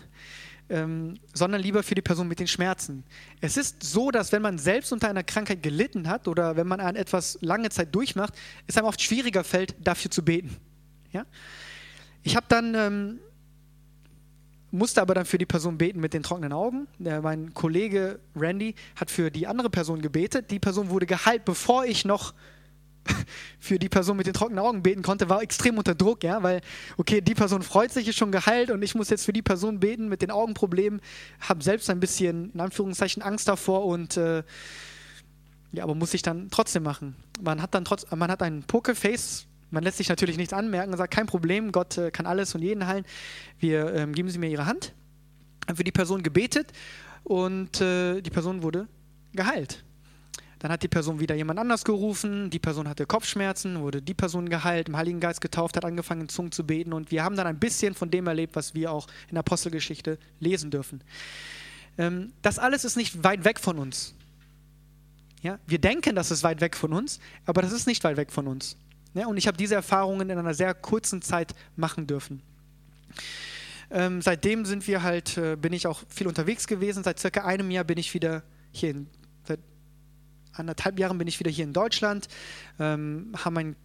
[0.68, 3.04] ähm, sondern lieber für die Person mit den Schmerzen.
[3.40, 6.80] Es ist so, dass wenn man selbst unter einer Krankheit gelitten hat oder wenn man
[6.80, 8.34] eine etwas lange Zeit durchmacht,
[8.66, 10.56] es einem oft schwieriger fällt, dafür zu beten.
[11.12, 11.24] Ja?
[12.22, 13.18] Ich habe dann ähm,
[14.70, 16.86] musste aber dann für die Person beten mit den trockenen Augen.
[16.98, 20.50] Der, mein Kollege Randy hat für die andere Person gebetet.
[20.50, 22.34] Die Person wurde geheilt, bevor ich noch
[23.58, 26.60] für die Person mit den trockenen Augen beten konnte, war extrem unter Druck, ja, weil,
[26.96, 29.80] okay, die Person freut sich, ist schon geheilt und ich muss jetzt für die Person
[29.80, 31.00] beten mit den Augenproblemen,
[31.40, 34.42] habe selbst ein bisschen, in Anführungszeichen, Angst davor und äh,
[35.72, 37.16] ja, aber muss ich dann trotzdem machen.
[37.40, 40.98] Man hat dann trotz, man hat ein Pokerface, man lässt sich natürlich nichts anmerken und
[40.98, 43.04] sagt, kein Problem, Gott äh, kann alles und jeden heilen.
[43.58, 44.94] Wir ähm, geben Sie mir Ihre Hand.
[45.66, 46.72] Haben für die Person gebetet
[47.24, 48.88] und äh, die Person wurde
[49.32, 49.84] geheilt.
[50.58, 54.48] Dann hat die Person wieder jemand anders gerufen, die Person hatte Kopfschmerzen, wurde die Person
[54.48, 57.46] geheilt, im Heiligen Geist getauft, hat angefangen in Zungen zu beten und wir haben dann
[57.46, 61.02] ein bisschen von dem erlebt, was wir auch in der Apostelgeschichte lesen dürfen.
[61.96, 64.14] Ähm, das alles ist nicht weit weg von uns.
[65.42, 65.58] Ja?
[65.66, 68.48] Wir denken, das ist weit weg von uns, aber das ist nicht weit weg von
[68.48, 68.76] uns.
[69.14, 69.26] Ja?
[69.26, 72.42] Und ich habe diese Erfahrungen in einer sehr kurzen Zeit machen dürfen.
[73.90, 77.04] Ähm, seitdem sind wir halt, äh, bin ich auch viel unterwegs gewesen.
[77.04, 79.06] Seit circa einem Jahr bin ich wieder hier in
[80.58, 82.28] anderthalb Jahren bin ich wieder hier in Deutschland,
[82.78, 83.76] ähm, haben ein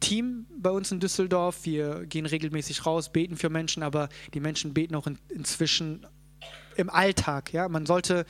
[0.00, 1.64] Team bei uns in Düsseldorf.
[1.64, 6.06] Wir gehen regelmäßig raus, beten für Menschen, aber die Menschen beten auch in, inzwischen
[6.76, 7.52] im Alltag.
[7.52, 7.68] Ja?
[7.68, 8.26] Man sollte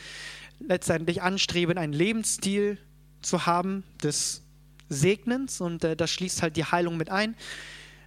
[0.60, 2.78] letztendlich anstreben, einen Lebensstil
[3.22, 4.42] zu haben des
[4.88, 7.34] Segnens und äh, das schließt halt die Heilung mit ein.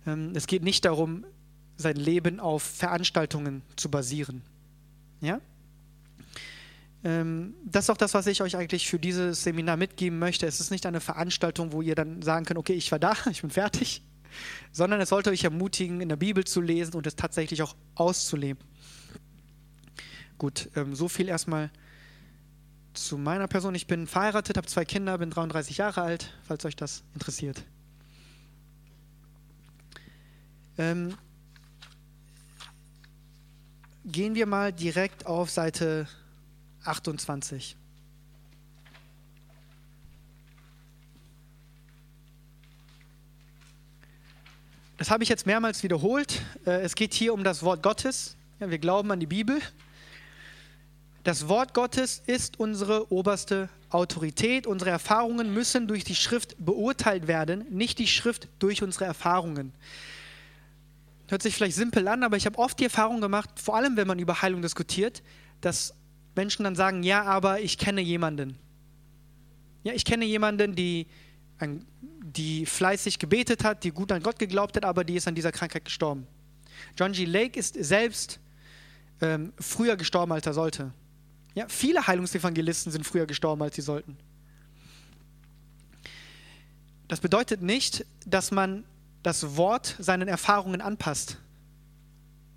[0.06, 1.26] Ähm, es geht nicht darum,
[1.78, 4.42] sein Leben auf Veranstaltungen zu basieren.
[5.22, 5.42] Ja?
[7.06, 10.48] Ähm, das ist auch das, was ich euch eigentlich für dieses Seminar mitgeben möchte.
[10.48, 13.42] Es ist nicht eine Veranstaltung, wo ihr dann sagen könnt, okay, ich war da, ich
[13.42, 14.02] bin fertig,
[14.72, 18.62] sondern es sollte euch ermutigen, in der Bibel zu lesen und es tatsächlich auch auszuleben.
[20.40, 21.70] Gut, ähm, so viel erstmal
[22.96, 23.76] zu meiner Person.
[23.76, 27.64] Ich bin verheiratet, habe zwei Kinder, bin 33 Jahre alt, falls euch das interessiert.
[30.80, 31.16] Ähm,
[34.06, 36.08] gehen wir mal direkt auf Seite
[36.86, 37.76] 28.
[44.98, 46.42] Das habe ich jetzt mehrmals wiederholt.
[46.66, 48.38] Äh, es geht hier um das Wort Gottes.
[48.60, 49.60] wir glauben an die Bibel.
[51.26, 54.68] Das Wort Gottes ist unsere oberste Autorität.
[54.68, 59.74] Unsere Erfahrungen müssen durch die Schrift beurteilt werden, nicht die Schrift durch unsere Erfahrungen.
[61.28, 64.08] Hört sich vielleicht simpel an, aber ich habe oft die Erfahrung gemacht, vor allem wenn
[64.08, 65.24] man über Heilung diskutiert,
[65.62, 65.96] dass
[66.36, 68.58] Menschen dann sagen, ja, aber ich kenne jemanden.
[69.84, 71.08] Ja, ich kenne jemanden, die,
[72.22, 75.52] die fleißig gebetet hat, die gut an Gott geglaubt hat, aber die ist an dieser
[75.52, 76.28] Krankheit gestorben.
[76.98, 77.26] John G.
[77.26, 78.40] Lake ist selbst
[79.22, 80.92] ähm, früher gestorben, als er sollte.
[81.54, 84.18] Ja, viele Heilungsevangelisten sind früher gestorben, als sie sollten.
[87.08, 88.84] Das bedeutet nicht, dass man
[89.24, 91.38] das Wort seinen Erfahrungen anpasst.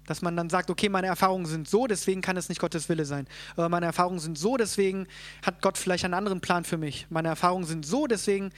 [0.08, 3.04] Dass man dann sagt, okay, meine Erfahrungen sind so, deswegen kann es nicht Gottes Wille
[3.04, 3.28] sein.
[3.56, 5.06] Aber meine Erfahrungen sind so, deswegen
[5.44, 7.06] hat Gott vielleicht einen anderen Plan für mich.
[7.10, 8.50] Meine Erfahrungen sind so, deswegen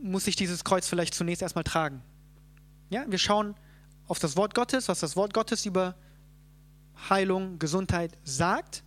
[0.00, 2.02] muss ich dieses Kreuz vielleicht zunächst erstmal tragen.
[2.88, 3.56] Ja, wir schauen
[4.06, 5.96] auf das Wort Gottes, was das Wort Gottes über
[7.10, 8.84] Heilung, Gesundheit sagt.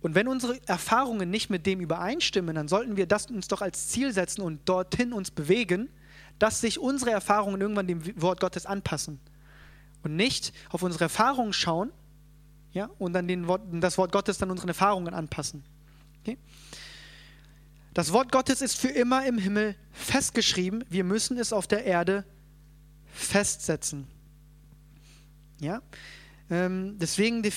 [0.00, 3.86] Und wenn unsere Erfahrungen nicht mit dem übereinstimmen, dann sollten wir das uns doch als
[3.86, 5.90] Ziel setzen und dorthin uns bewegen,
[6.40, 9.20] dass sich unsere Erfahrungen irgendwann dem Wort Gottes anpassen.
[10.02, 11.92] Und nicht auf unsere Erfahrungen schauen
[12.72, 15.62] ja, und dann den Wort, das Wort Gottes dann unseren Erfahrungen anpassen.
[16.20, 16.38] Okay?
[17.94, 20.84] Das Wort Gottes ist für immer im Himmel festgeschrieben.
[20.88, 22.24] Wir müssen es auf der Erde
[23.12, 24.06] festsetzen.
[25.60, 25.82] Ja?
[26.48, 27.52] Ähm, deswegen, die,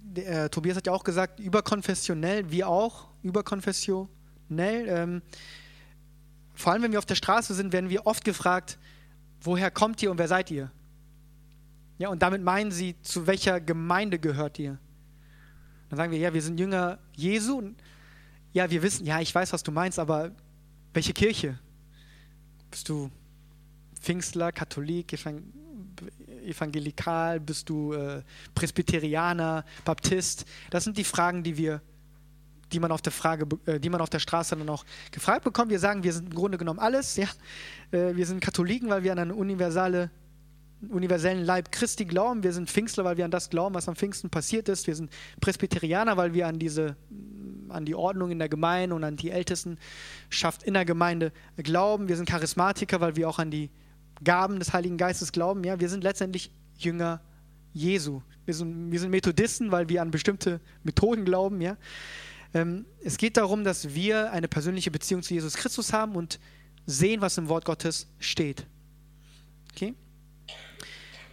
[0.00, 4.08] der, äh, Tobias hat ja auch gesagt, überkonfessionell, wir auch, überkonfessionell.
[4.48, 5.22] Ähm,
[6.54, 8.78] vor allem, wenn wir auf der Straße sind, werden wir oft gefragt,
[9.42, 10.72] woher kommt ihr und wer seid ihr?
[11.98, 14.78] Ja, und damit meinen sie, zu welcher Gemeinde gehört ihr?
[15.90, 17.74] Dann sagen wir, ja, wir sind Jünger Jesu.
[18.52, 20.30] Ja, wir wissen, ja, ich weiß, was du meinst, aber
[20.94, 21.58] welche Kirche?
[22.70, 23.10] Bist du
[24.00, 25.12] Pfingstler, Katholik,
[26.46, 28.22] evangelikal, bist du äh,
[28.54, 30.44] Presbyterianer, Baptist?
[30.70, 31.82] Das sind die Fragen, die wir,
[32.70, 35.70] die man auf der Frage, äh, die man auf der Straße dann auch gefragt bekommt.
[35.70, 37.16] Wir sagen, wir sind im Grunde genommen alles.
[37.16, 37.28] Ja?
[37.90, 40.10] Äh, wir sind Katholiken, weil wir an eine universale
[40.88, 42.42] universellen Leib Christi glauben.
[42.42, 44.86] Wir sind Pfingstler, weil wir an das glauben, was am Pfingsten passiert ist.
[44.86, 45.10] Wir sind
[45.40, 46.96] Presbyterianer, weil wir an diese
[47.68, 52.08] an die Ordnung in der Gemeinde und an die Ältestenschaft in der Gemeinde glauben.
[52.08, 53.70] Wir sind Charismatiker, weil wir auch an die
[54.24, 55.64] Gaben des Heiligen Geistes glauben.
[55.64, 57.20] Ja, wir sind letztendlich Jünger
[57.72, 58.22] Jesu.
[58.46, 61.60] Wir sind, wir sind Methodisten, weil wir an bestimmte Methoden glauben.
[61.60, 61.76] Ja,
[62.54, 66.40] ähm, es geht darum, dass wir eine persönliche Beziehung zu Jesus Christus haben und
[66.86, 68.66] sehen, was im Wort Gottes steht.
[69.72, 69.94] Okay?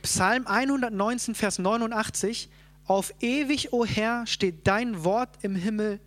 [0.05, 2.49] Psalm 119, Vers 89.
[2.85, 5.99] Auf ewig, o oh Herr, steht dein Wort im Himmel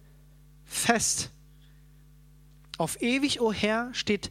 [0.65, 1.33] fest.
[2.77, 4.31] Auf ewig, o oh Herr, steht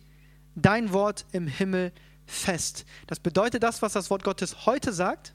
[0.55, 1.91] dein Wort im Himmel
[2.25, 2.85] fest.
[3.07, 5.33] Das bedeutet, das, was das Wort Gottes heute sagt,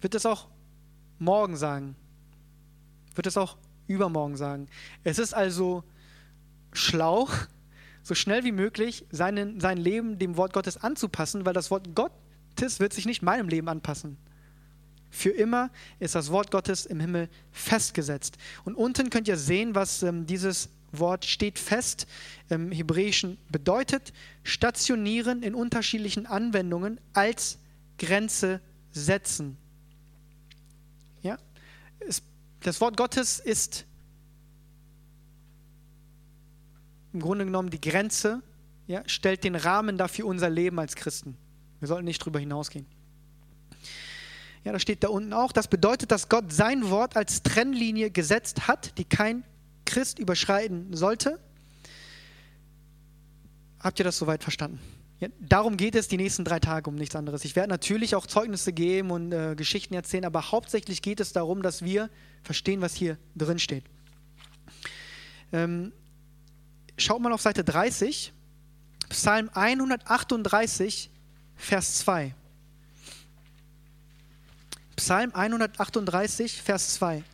[0.00, 0.46] wird es auch
[1.18, 1.96] morgen sagen.
[3.16, 3.56] Wird es auch
[3.88, 4.68] übermorgen sagen.
[5.02, 5.82] Es ist also
[6.72, 7.28] schlau,
[8.04, 11.92] so schnell wie möglich seinen, sein Leben dem Wort Gottes anzupassen, weil das Wort
[12.54, 14.16] Gottes wird sich nicht meinem Leben anpassen.
[15.10, 18.38] Für immer ist das Wort Gottes im Himmel festgesetzt.
[18.64, 22.06] Und unten könnt ihr sehen, was ähm, dieses Wort steht fest
[22.48, 24.12] im Hebräischen bedeutet.
[24.44, 27.58] Stationieren in unterschiedlichen Anwendungen als
[27.98, 28.60] Grenze
[28.92, 29.56] setzen.
[31.22, 31.38] Ja?
[32.00, 32.22] Es,
[32.60, 33.84] das Wort Gottes ist
[37.12, 38.42] im Grunde genommen die Grenze,
[38.86, 41.36] ja, stellt den Rahmen dafür unser Leben als Christen.
[41.80, 42.86] Wir sollten nicht darüber hinausgehen.
[44.64, 45.52] Ja, das steht da unten auch.
[45.52, 49.44] Das bedeutet, dass Gott sein Wort als Trennlinie gesetzt hat, die kein
[49.84, 51.38] Christ überschreiten sollte.
[53.78, 54.80] Habt ihr das soweit verstanden?
[55.20, 57.44] Ja, darum geht es die nächsten drei Tage, um nichts anderes.
[57.44, 61.62] Ich werde natürlich auch Zeugnisse geben und äh, Geschichten erzählen, aber hauptsächlich geht es darum,
[61.62, 62.10] dass wir
[62.42, 63.84] verstehen, was hier drin steht.
[65.52, 65.92] Ähm,
[66.96, 68.32] schaut mal auf Seite 30,
[69.10, 71.10] Psalm 138,
[71.56, 72.34] Vers 2.
[74.96, 77.24] Psalm 138, Vers 2.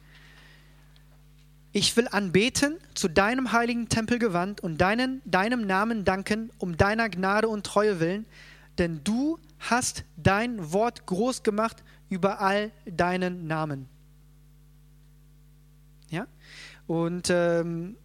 [1.73, 7.09] Ich will anbeten, zu deinem heiligen Tempel gewandt und deinen, deinem Namen danken, um deiner
[7.09, 8.27] Gnade und Treue willen,
[8.79, 13.89] denn du hast dein Wort groß gemacht über all deinen Namen.
[16.09, 16.27] Ja?
[16.87, 17.97] Und ähm,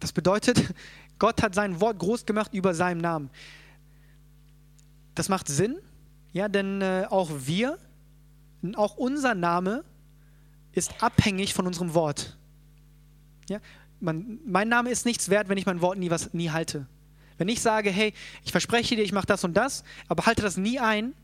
[0.00, 0.74] das bedeutet,
[1.20, 3.30] Gott hat sein Wort groß gemacht über seinem Namen.
[5.18, 5.80] Das macht Sinn,
[6.32, 7.76] ja, denn äh, auch wir
[8.76, 9.82] auch unser Name
[10.70, 12.38] ist abhängig von unserem Wort.
[13.48, 13.58] Ja?
[13.98, 16.86] Man, mein Name ist nichts wert, wenn ich mein Wort nie, was, nie halte.
[17.36, 20.56] Wenn ich sage, hey, ich verspreche dir, ich mache das und das, aber halte das
[20.56, 21.14] nie ein,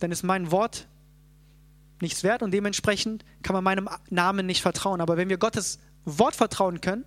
[0.00, 0.86] dann ist mein Wort
[2.02, 5.00] nichts wert und dementsprechend kann man meinem Namen nicht vertrauen.
[5.00, 7.06] Aber wenn wir Gottes Wort vertrauen können,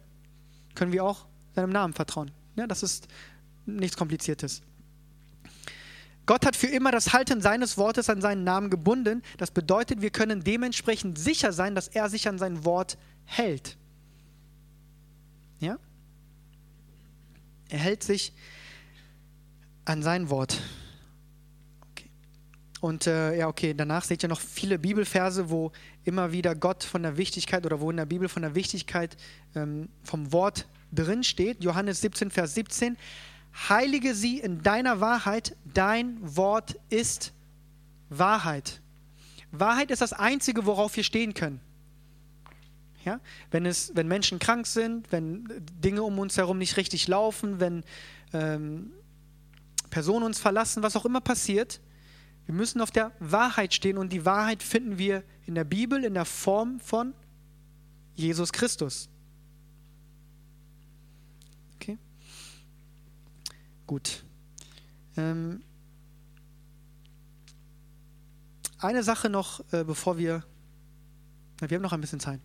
[0.74, 2.32] können wir auch seinem Namen vertrauen.
[2.56, 3.08] Ja, das ist
[3.68, 4.64] nichts Kompliziertes.
[6.28, 9.24] Gott hat für immer das Halten seines Wortes an seinen Namen gebunden.
[9.38, 13.78] Das bedeutet, wir können dementsprechend sicher sein, dass er sich an sein Wort hält.
[15.60, 15.80] Ja?
[17.70, 18.34] Er hält sich
[19.86, 20.62] an sein Wort.
[21.92, 22.10] Okay.
[22.82, 25.72] Und äh, ja, okay, danach seht ihr noch viele Bibelverse, wo
[26.04, 29.16] immer wieder Gott von der Wichtigkeit oder wo in der Bibel von der Wichtigkeit
[29.56, 31.64] ähm, vom Wort drin steht.
[31.64, 32.98] Johannes 17, Vers 17
[33.54, 37.34] heilige sie in deiner Wahrheit, dein Wort ist
[38.10, 38.82] Wahrheit.
[39.52, 41.60] Wahrheit ist das Einzige, worauf wir stehen können.
[43.06, 43.20] Ja?
[43.52, 45.48] Wenn, es, wenn Menschen krank sind, wenn
[45.84, 47.84] Dinge um uns herum nicht richtig laufen, wenn
[48.34, 48.92] ähm,
[49.90, 51.80] Personen uns verlassen, was auch immer passiert,
[52.46, 56.14] wir müssen auf der Wahrheit stehen und die Wahrheit finden wir in der Bibel in
[56.14, 57.14] der Form von
[58.16, 59.10] Jesus Christus.
[61.76, 61.98] Okay?
[63.88, 64.24] Gut.
[65.16, 65.64] Ähm,
[68.78, 70.44] eine Sache noch, äh, bevor wir.
[71.62, 72.40] Na, wir haben noch ein bisschen Zeit.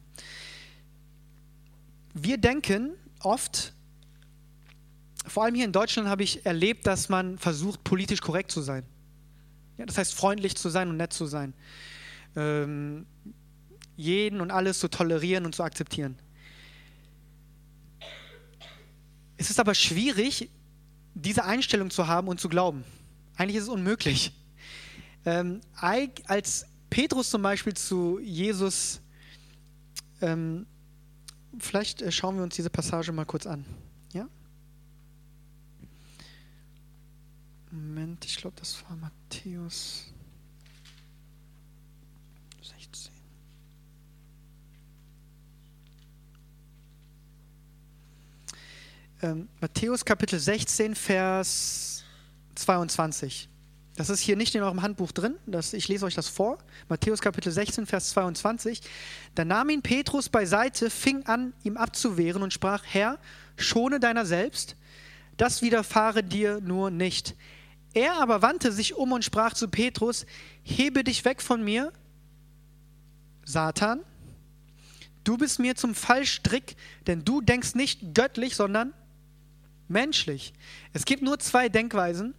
[2.15, 3.75] Wir denken oft,
[5.27, 8.85] vor allem hier in Deutschland habe ich erlebt, dass man versucht, politisch korrekt zu sein.
[9.79, 11.55] Ja, das heißt, freundlich zu sein und nett zu sein.
[12.37, 13.07] Ähm,
[13.97, 16.19] jeden und alles zu tolerieren und zu akzeptieren.
[19.37, 20.51] Es ist aber schwierig,
[21.23, 22.85] diese Einstellung zu haben und zu glauben.
[23.37, 24.33] Eigentlich ist es unmöglich.
[25.25, 29.01] Ähm, als Petrus zum Beispiel zu Jesus,
[30.21, 30.67] ähm,
[31.59, 33.65] vielleicht äh, schauen wir uns diese Passage mal kurz an.
[34.13, 34.29] Ja?
[37.71, 40.13] Moment, ich glaube, das war Matthäus
[49.25, 52.03] Ähm, Matthäus Kapitel 16, Vers
[52.57, 53.49] 22.
[53.95, 55.37] Das ist hier nicht in eurem Handbuch drin.
[55.47, 56.59] Das, ich lese euch das vor.
[56.89, 58.81] Matthäus Kapitel 16, Vers 22.
[59.37, 63.21] Da nahm ihn Petrus beiseite, fing an, ihm abzuwehren und sprach: Herr,
[63.57, 64.75] schone deiner selbst,
[65.37, 67.37] das widerfahre dir nur nicht.
[67.95, 70.27] Er aber wandte sich um und sprach zu Petrus:
[70.65, 71.93] Hebe dich weg von mir,
[73.45, 74.01] Satan.
[75.23, 76.75] Du bist mir zum Fallstrick,
[77.07, 78.93] denn du denkst nicht göttlich, sondern
[79.93, 80.53] menschlich.
[80.93, 82.35] Es gibt nur zwei Denkweisen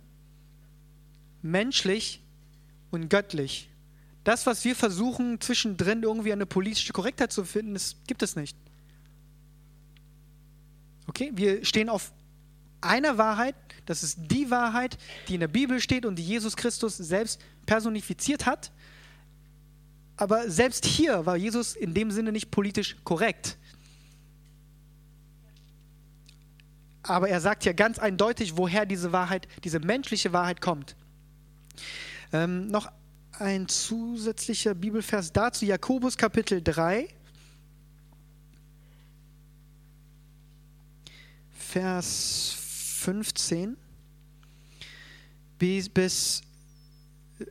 [1.42, 2.22] menschlich
[2.92, 3.70] und göttlich.
[4.24, 8.58] Das, was wir versuchen, zwischendrin irgendwie eine politische Korrektheit zu finden, das gibt es nicht.
[11.08, 12.14] Okay, wir stehen auf
[12.80, 16.98] einer Wahrheit, das ist die Wahrheit, die in der Bibel steht und die Jesus Christus
[16.98, 18.72] selbst personifiziert hat.
[20.16, 23.58] Aber selbst hier war Jesus in dem Sinne nicht politisch korrekt.
[27.04, 30.96] Aber er sagt ja ganz eindeutig, woher diese Wahrheit, diese menschliche Wahrheit kommt.
[32.32, 32.92] Ähm, noch
[33.40, 37.08] ein zusätzlicher Bibelvers dazu, Jakobus Kapitel 3,
[41.52, 42.56] Vers
[43.00, 43.76] 15
[45.58, 46.42] bis, bis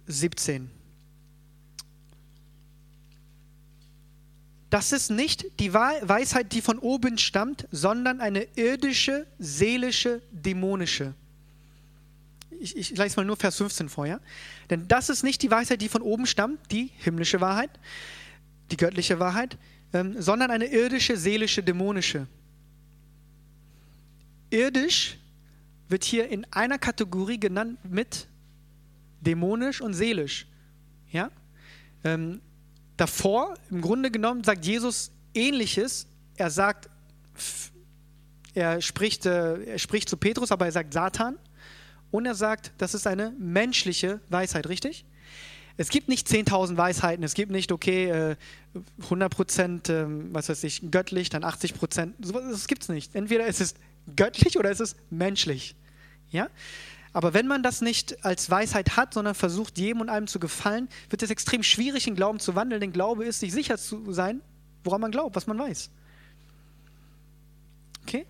[0.06, 0.70] 17.
[4.72, 11.14] Das ist nicht die Weisheit, die von oben stammt, sondern eine irdische, seelische, dämonische
[12.62, 14.20] ich, ich lese mal nur Vers 15 vor, ja?
[14.70, 17.70] Denn das ist nicht die Weisheit, die von oben stammt, die himmlische Wahrheit,
[18.70, 19.58] die göttliche Wahrheit,
[19.92, 22.26] ähm, sondern eine irdische, seelische, dämonische.
[24.50, 25.18] Irdisch
[25.88, 28.28] wird hier in einer Kategorie genannt mit
[29.20, 30.46] dämonisch und seelisch.
[31.10, 31.30] Ja?
[32.04, 32.40] Ähm,
[32.96, 36.06] davor, im Grunde genommen, sagt Jesus ähnliches.
[36.36, 36.88] Er sagt,
[38.54, 41.38] er spricht, äh, er spricht zu Petrus, aber er sagt Satan.
[42.10, 45.06] Und er sagt, das ist eine menschliche Weisheit, richtig?
[45.78, 47.24] Es gibt nicht 10.000 Weisheiten.
[47.24, 48.36] Es gibt nicht, okay,
[49.04, 52.14] 100 äh, Prozent, ähm, was weiß ich, göttlich, dann 80 Prozent.
[52.18, 53.14] Das gibt es nicht.
[53.14, 53.74] Entweder ist es
[54.14, 55.74] göttlich oder ist es menschlich.
[56.30, 56.48] Ja?
[57.12, 60.88] Aber wenn man das nicht als Weisheit hat, sondern versucht, jedem und allem zu gefallen,
[61.10, 62.80] wird es extrem schwierig, in Glauben zu wandeln.
[62.80, 64.40] Denn Glaube ist, sich sicher zu sein,
[64.84, 65.90] woran man glaubt, was man weiß.
[68.04, 68.26] Okay?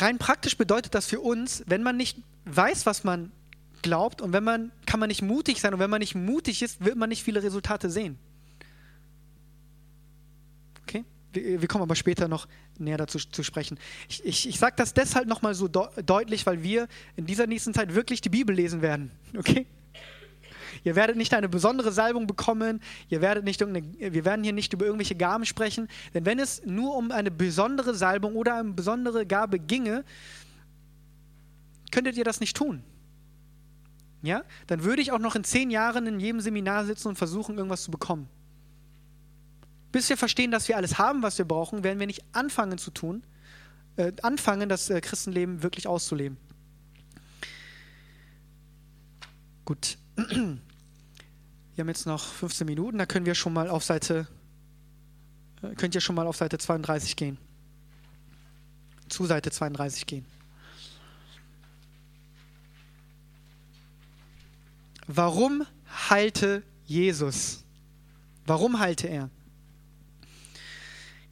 [0.00, 3.32] rein praktisch bedeutet das für uns, wenn man nicht weiß, was man
[3.82, 6.84] glaubt und wenn man kann man nicht mutig sein und wenn man nicht mutig ist,
[6.84, 8.18] wird man nicht viele Resultate sehen.
[10.82, 11.04] Okay?
[11.32, 13.78] Wir, kommen aber später noch näher dazu zu sprechen.
[14.08, 17.72] Ich, ich, ich sage das deshalb nochmal so de deutlich, weil wir in dieser nächsten
[17.72, 19.10] Zeit wirklich die Bibel lesen werden.
[19.36, 19.66] Okay?
[20.84, 22.80] Ihr werdet nicht eine besondere Salbung bekommen.
[23.08, 25.88] Ihr werdet nicht wir werden hier nicht über irgendwelche Gaben sprechen.
[26.14, 30.04] Denn wenn es nur um eine besondere Salbung oder eine besondere Gabe ginge,
[31.90, 32.82] könntet ihr das nicht tun.
[34.22, 34.42] Ja?
[34.66, 37.82] Dann würde ich auch noch in zehn Jahren in jedem Seminar sitzen und versuchen, irgendwas
[37.82, 38.28] zu bekommen.
[39.92, 42.90] Bis wir verstehen, dass wir alles haben, was wir brauchen, werden wir nicht anfangen zu
[42.90, 43.22] tun,
[43.96, 46.36] äh, anfangen, das äh, Christenleben wirklich auszuleben.
[49.64, 49.98] Gut.
[51.76, 54.26] Wir haben jetzt noch 15 Minuten, da können wir schon mal auf Seite,
[55.62, 57.38] äh, könnt ihr schon mal auf Seite 32 gehen.
[59.08, 60.26] Zu Seite 32 gehen.
[65.06, 65.64] Warum
[66.10, 67.64] heilte Jesus?
[68.44, 69.30] Warum heilte er?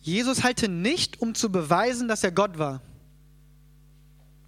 [0.09, 2.81] Jesus heilte nicht, um zu beweisen, dass er Gott war.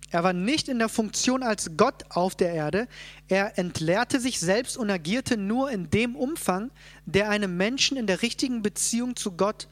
[0.08, 2.88] Er war nicht in der Funktion als Gott auf der Erde.
[3.28, 6.70] Er entleerte sich selbst und agierte nur in dem Umfang,
[7.04, 9.68] der einem Menschen in der richtigen Beziehung zu Gott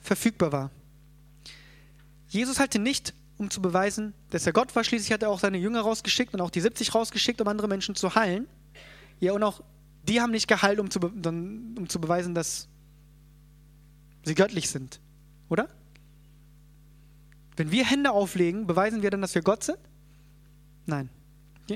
[0.00, 0.70] verfügbar war.
[2.28, 4.84] Jesus heilte nicht, um zu beweisen, dass er Gott war.
[4.84, 7.94] Schließlich hat er auch seine Jünger rausgeschickt und auch die 70 rausgeschickt, um andere Menschen
[7.94, 8.48] zu heilen.
[9.20, 9.62] Ja, und auch
[10.08, 12.68] die haben nicht geheilt, um zu, um zu beweisen, dass
[14.24, 15.00] sie göttlich sind.
[15.48, 15.68] Oder?
[17.56, 19.78] Wenn wir Hände auflegen, beweisen wir dann, dass wir Gott sind?
[20.86, 21.08] Nein.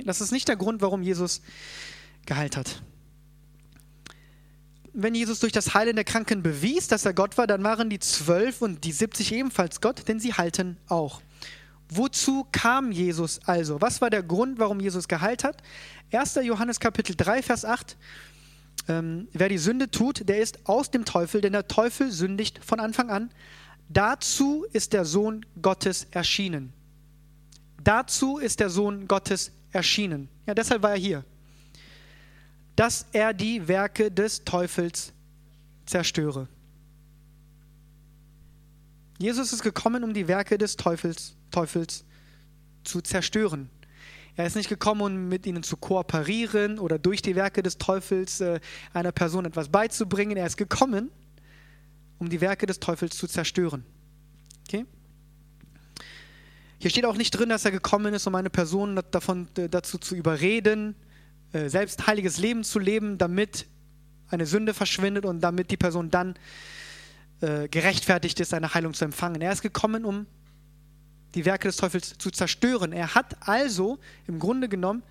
[0.05, 1.41] Das ist nicht der Grund, warum Jesus
[2.27, 2.83] geheilt hat.
[4.93, 8.01] Wenn Jesus durch das Heilen der Kranken bewies, dass er Gott war, dann waren die
[8.01, 11.23] zwölf und die 70 ebenfalls Gott, denn sie halten auch.
[11.91, 13.81] Wozu kam Jesus also?
[13.81, 15.63] Was war der Grund, warum Jesus geheilt hat?
[16.13, 16.41] 1.
[16.43, 17.97] Johannes Kapitel 3, Vers 8.
[18.89, 22.81] Ähm, wer die Sünde tut, der ist aus dem Teufel, denn der Teufel sündigt von
[22.81, 23.31] Anfang an.
[23.89, 26.73] Dazu ist der Sohn Gottes erschienen.
[27.83, 30.29] Dazu ist der Sohn Gottes erschienen.
[30.47, 31.25] Ja, deshalb war er hier.
[32.77, 35.13] Dass er die Werke des Teufels
[35.87, 36.49] zerstöre.
[39.19, 42.05] Jesus ist gekommen, um die Werke des Teufels, Teufels
[42.85, 43.69] zu zerstören.
[44.39, 48.41] Er ist nicht gekommen, um mit ihnen zu kooperieren oder durch die Werke des Teufels
[48.41, 48.61] äh,
[48.93, 50.37] einer Person etwas beizubringen.
[50.37, 51.11] Er ist gekommen,
[52.21, 53.85] um die Werke des Teufels zu zerstören.
[54.69, 54.87] Okay?
[56.79, 60.15] Hier steht auch nicht drin, dass er gekommen ist, um eine Person davon, dazu zu
[60.15, 60.95] überreden,
[61.53, 63.67] äh, selbst heiliges Leben zu leben, damit
[64.29, 66.37] eine Sünde verschwindet und damit die Person dann
[67.41, 69.41] äh, gerechtfertigt ist, eine Heilung zu empfangen.
[69.41, 70.27] Er ist gekommen, um
[71.35, 72.93] die Werke des Teufels zu zerstören.
[72.93, 75.03] Er hat also im Grunde genommen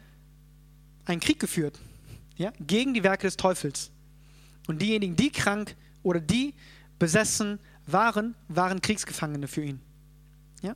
[1.06, 1.80] einen Krieg geführt
[2.36, 3.92] ja, gegen die Werke des Teufels.
[4.68, 6.54] Und diejenigen, die krank oder die
[7.00, 9.80] besessen waren, waren Kriegsgefangene für ihn.
[10.62, 10.76] Ja?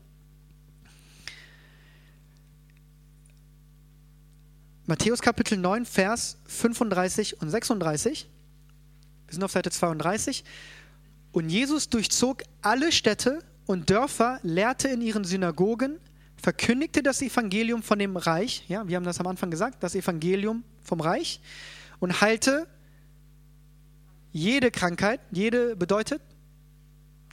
[4.86, 8.30] Matthäus Kapitel 9, Vers 35 und 36.
[9.28, 10.44] Wir sind auf Seite 32.
[11.32, 16.00] Und Jesus durchzog alle Städte und Dörfer, lehrte in ihren Synagogen,
[16.36, 20.64] verkündigte das Evangelium von dem Reich, ja, wir haben das am Anfang gesagt, das Evangelium
[20.82, 21.40] vom Reich
[22.00, 22.68] und heilte
[24.32, 26.22] jede Krankheit, jede bedeutet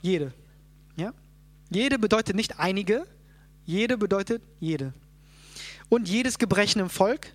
[0.01, 0.33] jede.
[0.95, 1.13] Ja?
[1.69, 3.05] Jede bedeutet nicht einige,
[3.65, 4.93] jede bedeutet jede.
[5.89, 7.33] Und jedes Gebrechen im Volk.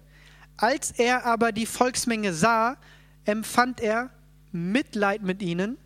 [0.56, 2.76] Als er aber die Volksmenge sah,
[3.24, 4.10] empfand er
[4.52, 5.76] Mitleid mit ihnen,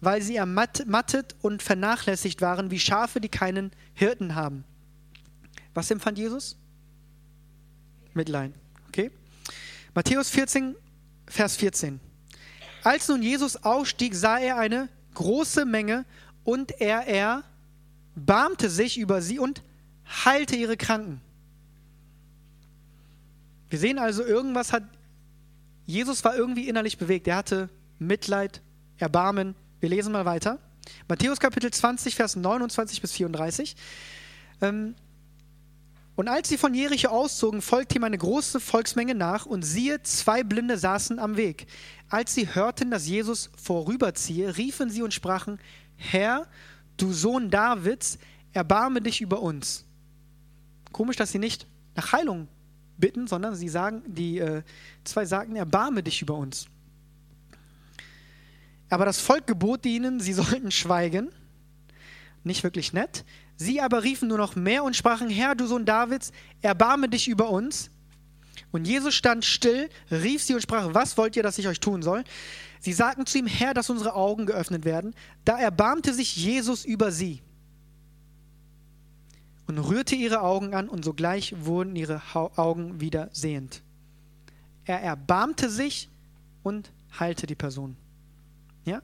[0.00, 4.64] weil sie ermattet und vernachlässigt waren, wie Schafe, die keinen Hirten haben.
[5.74, 6.56] Was empfand Jesus?
[8.14, 8.52] Mitleid.
[8.88, 9.10] Okay?
[9.94, 10.76] Matthäus 14,
[11.26, 12.00] Vers 14.
[12.84, 16.04] Als nun Jesus ausstieg, sah er eine große Menge
[16.44, 19.62] und er erbarmte sich über sie und
[20.24, 21.20] heilte ihre Kranken.
[23.68, 24.84] Wir sehen also, irgendwas hat,
[25.84, 27.26] Jesus war irgendwie innerlich bewegt.
[27.28, 27.68] Er hatte
[27.98, 28.62] Mitleid,
[28.96, 29.54] Erbarmen.
[29.80, 30.58] Wir lesen mal weiter.
[31.06, 33.76] Matthäus Kapitel 20, Vers 29 bis 34.
[34.60, 34.94] Ähm,
[36.16, 40.42] und als sie von Jericho auszogen, folgte ihm eine große Volksmenge nach und siehe, zwei
[40.42, 41.68] Blinde saßen am Weg.
[42.08, 45.60] Als sie hörten, dass Jesus vorüberziehe, riefen sie und sprachen,
[45.94, 46.48] Herr,
[46.96, 48.18] du Sohn Davids,
[48.52, 49.84] erbarme dich über uns.
[50.90, 52.48] Komisch, dass sie nicht nach Heilung
[52.96, 54.62] bitten, sondern sie sagen, die äh,
[55.04, 56.66] zwei sagten, erbarme dich über uns.
[58.88, 61.30] Aber das Volk gebot ihnen, sie sollten schweigen.
[62.44, 63.24] Nicht wirklich nett.
[63.56, 66.32] Sie aber riefen nur noch mehr und sprachen, Herr, du Sohn Davids,
[66.62, 67.90] erbarme dich über uns.
[68.70, 72.02] Und Jesus stand still, rief sie und sprach, was wollt ihr, dass ich euch tun
[72.02, 72.24] soll?
[72.80, 75.14] Sie sagten zu ihm, Herr, dass unsere Augen geöffnet werden.
[75.44, 77.42] Da erbarmte sich Jesus über sie
[79.66, 83.82] und rührte ihre Augen an und sogleich wurden ihre Augen wieder sehend.
[84.84, 86.08] Er erbarmte sich
[86.62, 87.96] und heilte die Person.
[88.88, 89.02] Ja?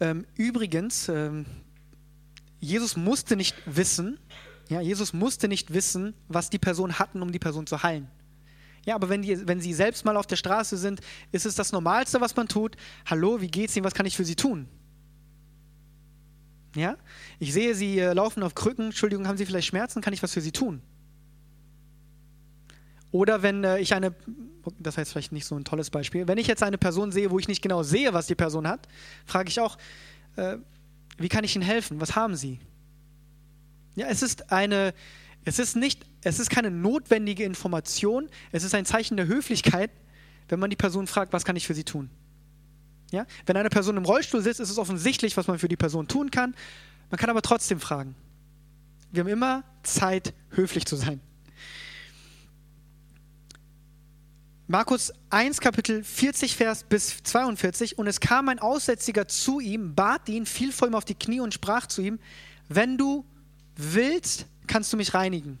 [0.00, 1.46] Ähm, übrigens, ähm,
[2.60, 4.18] Jesus musste nicht wissen,
[4.68, 8.08] ja, Jesus musste nicht wissen, was die Person hatten, um die Person zu heilen.
[8.84, 11.00] Ja, aber wenn, die, wenn Sie selbst mal auf der Straße sind,
[11.32, 12.76] ist es das Normalste, was man tut.
[13.06, 13.84] Hallo, wie geht's Ihnen?
[13.84, 14.68] Was kann ich für Sie tun?
[16.74, 16.96] Ja,
[17.38, 18.86] ich sehe, Sie äh, laufen auf Krücken.
[18.86, 20.00] Entschuldigung, haben Sie vielleicht Schmerzen?
[20.00, 20.82] Kann ich was für Sie tun?
[23.10, 24.14] Oder wenn äh, ich eine,
[24.78, 27.38] das heißt vielleicht nicht so ein tolles Beispiel, wenn ich jetzt eine Person sehe, wo
[27.38, 28.86] ich nicht genau sehe, was die Person hat,
[29.24, 29.78] frage ich auch,
[30.36, 30.58] äh,
[31.16, 32.00] wie kann ich Ihnen helfen?
[32.00, 32.60] Was haben Sie?
[33.96, 34.94] Ja, es ist eine,
[35.44, 39.90] es ist nicht, es ist keine notwendige Information, es ist ein Zeichen der Höflichkeit,
[40.48, 42.10] wenn man die Person fragt, was kann ich für sie tun?
[43.10, 43.26] Ja?
[43.46, 46.30] Wenn eine Person im Rollstuhl sitzt, ist es offensichtlich, was man für die Person tun
[46.30, 46.54] kann.
[47.10, 48.14] Man kann aber trotzdem fragen.
[49.10, 51.20] Wir haben immer Zeit, höflich zu sein.
[54.70, 57.96] Markus 1, Kapitel 40, Vers bis 42.
[57.96, 61.40] Und es kam ein Aussätziger zu ihm, bat ihn, fiel vor ihm auf die Knie
[61.40, 62.18] und sprach zu ihm:
[62.68, 63.24] Wenn du
[63.76, 65.58] willst, kannst du mich reinigen.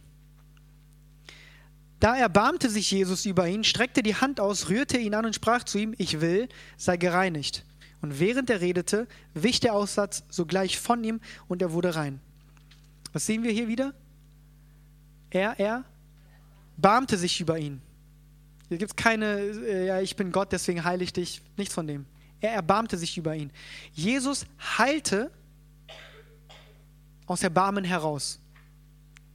[2.00, 5.64] Da erbarmte sich Jesus über ihn, streckte die Hand aus, rührte ihn an und sprach
[5.64, 7.64] zu ihm: Ich will, sei gereinigt.
[8.02, 12.20] Und während er redete, wich der Aussatz sogleich von ihm und er wurde rein.
[13.14, 13.94] Was sehen wir hier wieder?
[15.30, 15.84] Er, er
[16.76, 17.80] barmte sich über ihn.
[18.68, 21.42] Hier gibt es keine, äh, ja, ich bin Gott, deswegen heile ich dich.
[21.56, 22.06] Nichts von dem.
[22.40, 23.50] Er erbarmte sich über ihn.
[23.92, 24.46] Jesus
[24.78, 25.30] heilte
[27.26, 28.40] aus Erbarmen heraus.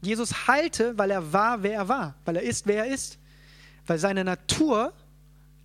[0.02, 3.18] Jesus heilte, weil er war, wer er war, weil er ist, wer er ist,
[3.88, 4.94] weil seine Natur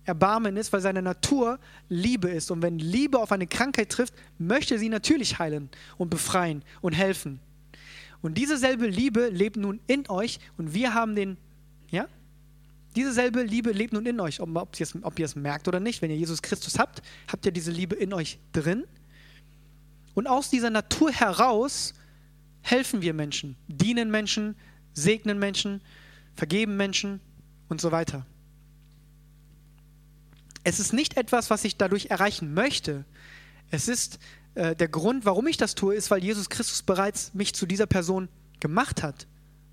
[0.09, 2.49] Erbarmen ist, weil seine Natur Liebe ist.
[2.49, 7.39] Und wenn Liebe auf eine Krankheit trifft, möchte sie natürlich heilen und befreien und helfen.
[8.21, 11.37] Und diese selbe Liebe lebt nun in euch und wir haben den,
[11.91, 12.07] ja,
[12.95, 15.67] diese selbe Liebe lebt nun in euch, ob, ob, ihr es, ob ihr es merkt
[15.67, 16.01] oder nicht.
[16.01, 18.85] Wenn ihr Jesus Christus habt, habt ihr diese Liebe in euch drin.
[20.15, 21.93] Und aus dieser Natur heraus
[22.61, 24.55] helfen wir Menschen, dienen Menschen,
[24.93, 25.81] segnen Menschen,
[26.35, 27.19] vergeben Menschen
[27.67, 28.25] und so weiter.
[30.63, 33.05] Es ist nicht etwas, was ich dadurch erreichen möchte.
[33.71, 34.19] Es ist
[34.55, 37.85] äh, der Grund, warum ich das tue, ist, weil Jesus Christus bereits mich zu dieser
[37.85, 38.27] Person
[38.59, 39.27] gemacht hat.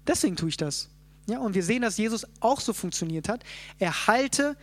[0.07, 0.91] Deswegen tue ich das.
[1.27, 3.43] Ja, und wir sehen, dass Jesus auch so funktioniert hat.
[3.79, 4.57] Er halte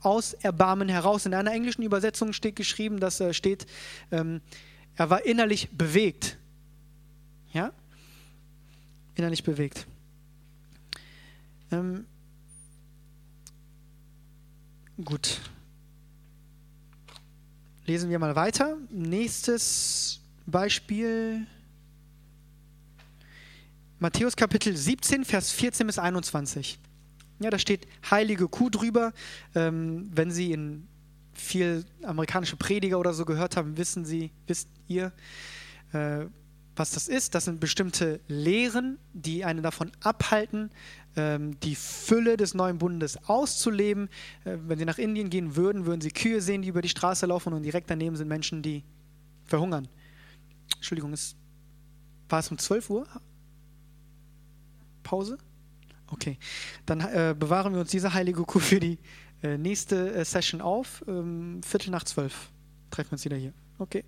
[0.00, 1.26] aus Erbarmen heraus.
[1.26, 3.66] In einer englischen Übersetzung steht geschrieben, dass er steht,
[4.10, 4.40] ähm,
[4.96, 6.36] er war innerlich bewegt.
[7.52, 7.72] Ja?
[9.14, 9.86] Innerlich bewegt.
[11.70, 12.04] Ähm,
[15.04, 15.40] gut.
[17.86, 18.76] Lesen wir mal weiter.
[18.90, 21.46] Nächstes Beispiel.
[24.00, 26.78] Matthäus Kapitel 17, Vers 14 bis 21.
[27.40, 29.12] Ja, da steht heilige Kuh drüber.
[29.56, 30.86] Ähm, wenn Sie in
[31.32, 35.12] viel amerikanische Prediger oder so gehört haben, wissen Sie, wisst ihr,
[35.92, 36.26] äh,
[36.76, 37.34] was das ist.
[37.34, 40.70] Das sind bestimmte Lehren, die einen davon abhalten,
[41.16, 44.08] ähm, die Fülle des neuen Bundes auszuleben.
[44.44, 47.26] Äh, wenn Sie nach Indien gehen würden, würden Sie Kühe sehen, die über die Straße
[47.26, 48.84] laufen und direkt daneben sind Menschen, die
[49.44, 49.88] verhungern.
[50.76, 51.34] Entschuldigung, es,
[52.28, 53.08] war es um 12 Uhr?
[55.08, 55.38] Pause?
[56.10, 56.38] Okay,
[56.84, 58.98] dann äh, bewahren wir uns diese heilige Kuh für die
[59.42, 61.02] äh, nächste äh, Session auf.
[61.08, 62.50] Ähm, Viertel nach zwölf
[62.90, 63.54] treffen wir uns wieder hier.
[63.78, 64.04] Okay.